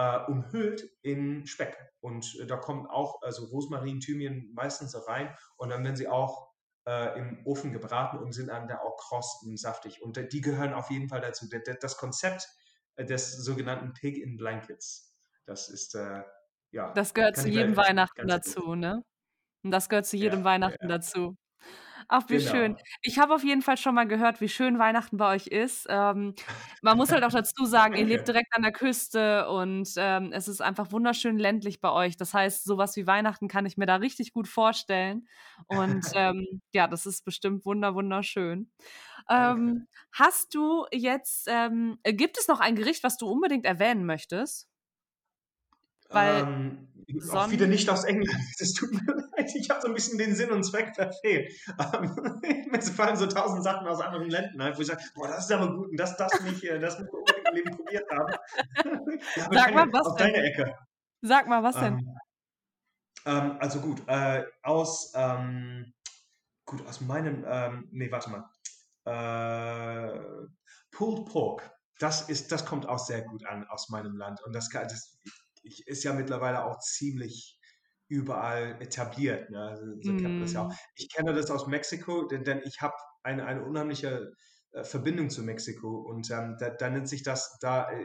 [0.00, 1.76] äh, umhüllt in Speck.
[2.00, 6.50] Und äh, da kommt auch also Rosmarin, Thymian meistens rein und dann werden sie auch
[6.86, 10.00] äh, im Ofen gebraten und sind dann da auch kross und saftig.
[10.02, 11.46] Und die gehören auf jeden Fall dazu.
[11.80, 12.48] Das Konzept
[12.96, 16.22] äh, des sogenannten Pig in Blankets, das ist äh,
[16.72, 16.92] ja.
[16.92, 19.02] Das gehört zu jedem Weihnachten dazu, ne?
[19.62, 20.96] Und das gehört zu jedem ja, Weihnachten ja.
[20.96, 21.36] dazu.
[22.12, 22.50] Ach, wie genau.
[22.50, 22.76] schön.
[23.02, 25.86] Ich habe auf jeden Fall schon mal gehört, wie schön Weihnachten bei euch ist.
[25.88, 26.34] Ähm,
[26.82, 30.48] man muss halt auch dazu sagen, ihr lebt direkt an der Küste und ähm, es
[30.48, 32.16] ist einfach wunderschön ländlich bei euch.
[32.16, 35.28] Das heißt, sowas wie Weihnachten kann ich mir da richtig gut vorstellen.
[35.68, 38.72] Und ähm, ja, das ist bestimmt wunder, wunderschön.
[39.30, 44.69] Ähm, hast du jetzt, ähm, gibt es noch ein Gericht, was du unbedingt erwähnen möchtest?
[46.10, 46.88] Weil ähm,
[47.30, 48.30] auch wieder nicht aus England.
[48.58, 49.50] Das tut mir leid.
[49.54, 51.52] Ich habe so ein bisschen den Sinn und Zweck verfehlt.
[51.78, 52.40] Ähm,
[52.70, 55.52] mir fallen so tausend Sachen aus anderen Ländern ein, wo ich sage, boah, das ist
[55.52, 58.32] aber gut und das, das nicht, das muss man unbedingt im Leben probiert haben.
[59.36, 60.32] ja, Sag mal, was auf denn?
[60.32, 60.74] deine Ecke.
[61.22, 61.98] Sag mal, was denn?
[61.98, 62.18] Ähm,
[63.26, 65.92] ähm, also gut, äh, aus, ähm,
[66.64, 68.50] gut, aus meinem, ähm, nee, warte mal.
[69.04, 70.46] Äh,
[70.90, 71.70] Pulled Pork.
[71.98, 74.42] Das, ist, das kommt auch sehr gut an aus meinem Land.
[74.42, 75.18] Und das, das
[75.62, 77.58] ist ja mittlerweile auch ziemlich
[78.08, 79.50] überall etabliert.
[79.50, 79.60] Ne?
[79.60, 80.70] Also, so kennt das ja auch.
[80.70, 80.76] Mm.
[80.96, 84.32] Ich kenne das aus Mexiko, denn, denn ich habe eine, eine unheimliche
[84.72, 88.02] äh, Verbindung zu Mexiko und ähm, da, da, nennt sich das da äh,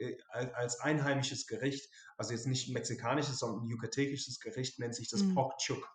[0.00, 0.16] äh,
[0.52, 5.34] als einheimisches Gericht, also jetzt nicht mexikanisches, sondern yucatechisches Gericht, nennt sich das mm.
[5.34, 5.88] Pork Chuk.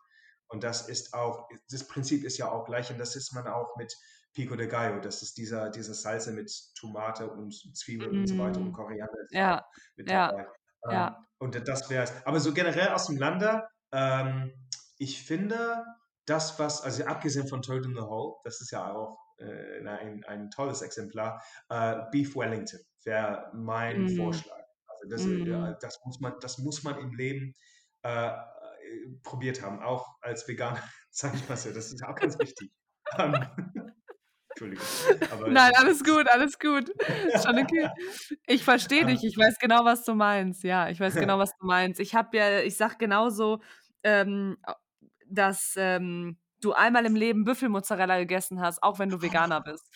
[0.48, 3.76] Und das ist auch, das Prinzip ist ja auch gleich und das ist man auch
[3.78, 3.96] mit
[4.34, 5.00] Pico de Gallo.
[5.02, 8.20] Das ist dieser, diese Salze mit Tomate und Zwiebeln mm.
[8.20, 8.74] und so weiter und mm.
[8.74, 9.66] Koriander ja.
[9.96, 10.48] mit dabei.
[10.90, 11.08] Ja.
[11.08, 11.26] Ähm.
[11.38, 12.14] Und das wäre es.
[12.26, 14.54] Aber so generell aus dem Lande, ähm,
[14.98, 15.84] ich finde,
[16.26, 20.24] das, was, also abgesehen von Toad in the Hole, das ist ja auch äh, ein,
[20.24, 24.18] ein tolles Exemplar, äh, Beef Wellington wäre mein mm.
[24.18, 24.64] Vorschlag.
[24.88, 25.52] Also das, mm.
[25.52, 27.56] äh, das, muss man, das muss man im Leben
[28.02, 28.32] äh,
[29.24, 30.82] probiert haben, auch als Veganer,
[31.12, 31.72] sage ich mal so.
[31.72, 32.72] Das ist auch ganz wichtig.
[34.56, 34.86] Entschuldigung.
[35.54, 36.92] Nein, alles gut, alles gut.
[37.44, 37.90] Schon okay.
[38.48, 40.64] Ich verstehe dich, ich weiß genau, was du meinst.
[40.64, 42.00] Ja, ich weiß genau, was du meinst.
[42.00, 43.60] Ich habe ja, ich sag genauso,
[44.04, 44.58] ähm,
[45.28, 49.92] dass ähm, du einmal im Leben Büffelmozzarella gegessen hast, auch wenn du Veganer bist.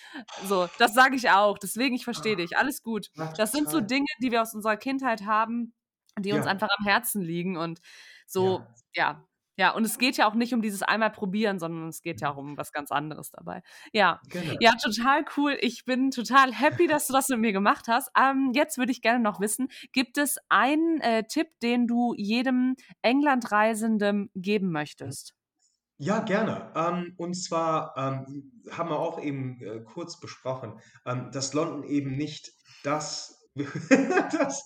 [0.46, 1.58] So, das sage ich auch.
[1.58, 2.58] Deswegen, ich verstehe dich.
[2.58, 3.08] Alles gut.
[3.38, 5.74] Das sind so Dinge, die wir aus unserer Kindheit haben,
[6.18, 7.80] die uns einfach am Herzen liegen und
[8.28, 8.62] so,
[8.94, 9.12] ja.
[9.12, 9.29] ja.
[9.60, 12.32] Ja, und es geht ja auch nicht um dieses einmal probieren, sondern es geht ja
[12.32, 13.62] auch um was ganz anderes dabei.
[13.92, 14.54] Ja, genau.
[14.62, 15.58] ja, total cool.
[15.60, 18.10] Ich bin total happy, dass du das mit mir gemacht hast.
[18.18, 22.78] Ähm, jetzt würde ich gerne noch wissen, gibt es einen äh, Tipp, den du jedem
[23.02, 25.36] Englandreisenden geben möchtest?
[25.98, 26.72] Ja, gerne.
[26.74, 32.16] Ähm, und zwar ähm, haben wir auch eben äh, kurz besprochen, ähm, dass London eben
[32.16, 32.54] nicht
[32.86, 34.64] das das,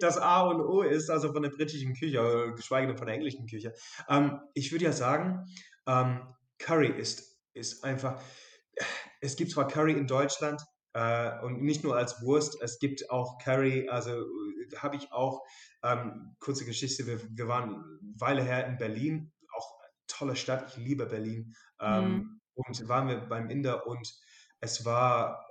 [0.00, 3.46] das A und O ist, also von der britischen Küche, geschweige denn von der englischen
[3.46, 3.74] Küche.
[4.08, 5.46] Ähm, ich würde ja sagen,
[5.86, 6.22] ähm,
[6.58, 8.20] Curry ist, ist einfach,
[9.20, 10.62] es gibt zwar Curry in Deutschland
[10.94, 14.24] äh, und nicht nur als Wurst, es gibt auch Curry, also
[14.76, 15.42] habe ich auch,
[15.82, 17.84] ähm, kurze Geschichte, wir, wir waren eine
[18.18, 19.74] Weile her in Berlin, auch
[20.06, 22.40] tolle Stadt, ich liebe Berlin, mhm.
[22.54, 24.08] und waren wir beim Inder und
[24.60, 25.44] es war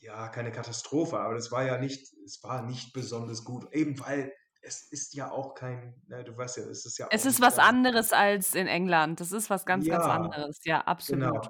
[0.00, 4.32] ja, keine Katastrophe, aber das war ja nicht, es war nicht besonders gut, eben weil
[4.60, 7.58] es ist ja auch kein, na, du weißt ja, es ist ja Es ist was
[7.58, 9.20] anderes als in England.
[9.20, 10.58] Das ist was ganz, ganz Ja, anderes.
[10.64, 11.22] Ja, absolut.
[11.24, 11.40] genau.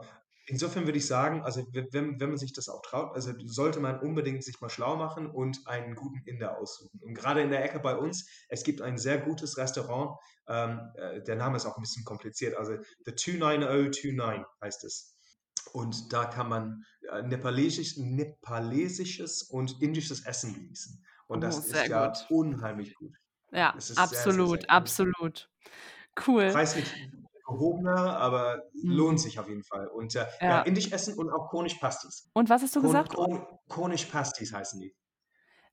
[0.46, 4.00] Insofern würde ich sagen, also wenn, wenn man sich das auch traut, also sollte man
[4.00, 7.00] unbedingt sich mal schlau machen und einen guten Inder aussuchen.
[7.02, 10.18] Und gerade in der Ecke bei uns, es gibt ein sehr gutes Restaurant,
[10.48, 15.17] ähm, äh, der Name ist auch ein bisschen kompliziert, also The 29029 heißt es.
[15.72, 21.04] Und da kann man äh, nepalesisch, nepalesisches und indisches Essen genießen.
[21.26, 22.26] Und das oh, ist ja gut.
[22.30, 23.14] unheimlich gut.
[23.52, 25.50] Ja, absolut, sehr, sehr, sehr absolut.
[26.26, 26.50] Cool.
[26.50, 26.92] Preislich
[27.46, 28.90] gehobener, aber mhm.
[28.90, 29.88] lohnt sich auf jeden Fall.
[29.88, 30.48] Und äh, ja.
[30.48, 30.62] ja.
[30.62, 32.28] indisch essen und auch Konisch Pastis.
[32.34, 33.14] Und was hast du Kon gesagt?
[33.14, 34.94] Kon Konisch Pastis heißen die.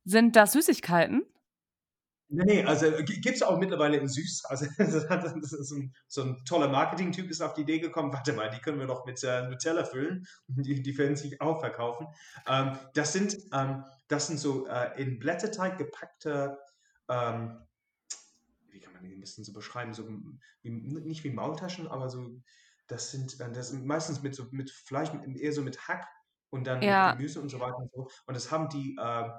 [0.05, 1.23] Sind das Süßigkeiten?
[2.27, 4.45] Nee, nee, also gibt es auch mittlerweile in süß.
[4.45, 8.49] Also das ist ein, so ein toller Marketing-Typ ist auf die Idee gekommen, warte mal,
[8.49, 10.25] die können wir doch mit äh, Nutella füllen.
[10.47, 12.07] Die, die werden sich auch verkaufen.
[12.47, 16.57] Ähm, das, sind, ähm, das sind so äh, in Blätterteig gepackte,
[17.09, 17.59] ähm,
[18.69, 22.41] wie kann man die ein bisschen so beschreiben, so wie, nicht wie Maultaschen, aber so,
[22.87, 26.07] das sind, äh, das sind meistens mit, so, mit Fleisch, eher so mit Hack
[26.49, 27.09] und dann ja.
[27.09, 28.09] mit Gemüse und so weiter und so.
[28.25, 29.29] Und das haben die äh,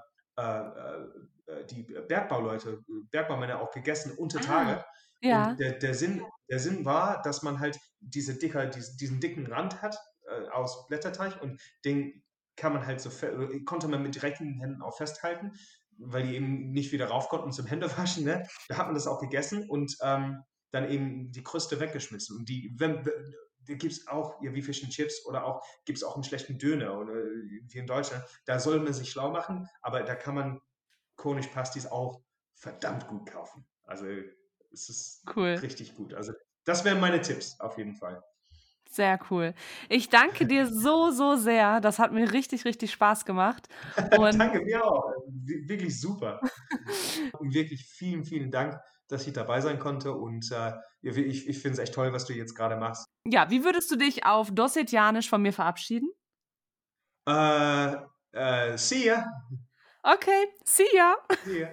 [1.70, 4.80] die Bergbauleute, Bergbaumänner auch gegessen unter ah, Tage.
[4.80, 4.86] Ah,
[5.20, 5.50] ja.
[5.50, 9.46] Und der, der, Sinn, der Sinn war, dass man halt diese dicker, diesen, diesen dicken
[9.46, 12.22] Rand hat äh, aus Blätterteig und den
[12.56, 13.10] kann man halt so,
[13.64, 15.52] konnte man mit direkten Händen auch festhalten,
[15.98, 18.24] weil die eben nicht wieder rauf konnten zum Händewaschen.
[18.24, 18.46] Ne?
[18.68, 22.36] Da hat man das auch gegessen und ähm, dann eben die Kruste weggeschmissen.
[22.36, 23.04] Und die, wenn,
[23.66, 26.58] gibt es auch ja, wie Fish and Chips oder auch gibt es auch einen schlechten
[26.58, 28.24] Döner oder wie in Deutschland.
[28.44, 30.60] Da soll man sich schlau machen, aber da kann man
[31.16, 32.20] Konisch Pastis auch
[32.54, 33.66] verdammt gut kaufen.
[33.84, 34.06] Also
[34.72, 35.54] es ist cool.
[35.62, 36.14] richtig gut.
[36.14, 36.32] Also
[36.64, 38.22] das wären meine Tipps auf jeden Fall.
[38.90, 39.54] Sehr cool.
[39.88, 41.80] Ich danke dir so, so sehr.
[41.80, 43.68] Das hat mir richtig, richtig Spaß gemacht.
[44.18, 45.12] Und danke mir auch.
[45.26, 46.40] Wirklich super.
[47.40, 50.12] wirklich vielen, vielen Dank dass ich dabei sein konnte.
[50.12, 53.06] Und äh, ich, ich finde es echt toll, was du jetzt gerade machst.
[53.24, 56.10] Ja, wie würdest du dich auf Dossetianisch von mir verabschieden?
[57.28, 57.96] Äh,
[58.32, 59.26] äh, see ya.
[60.02, 61.16] Okay, see ya.
[61.44, 61.68] See ya.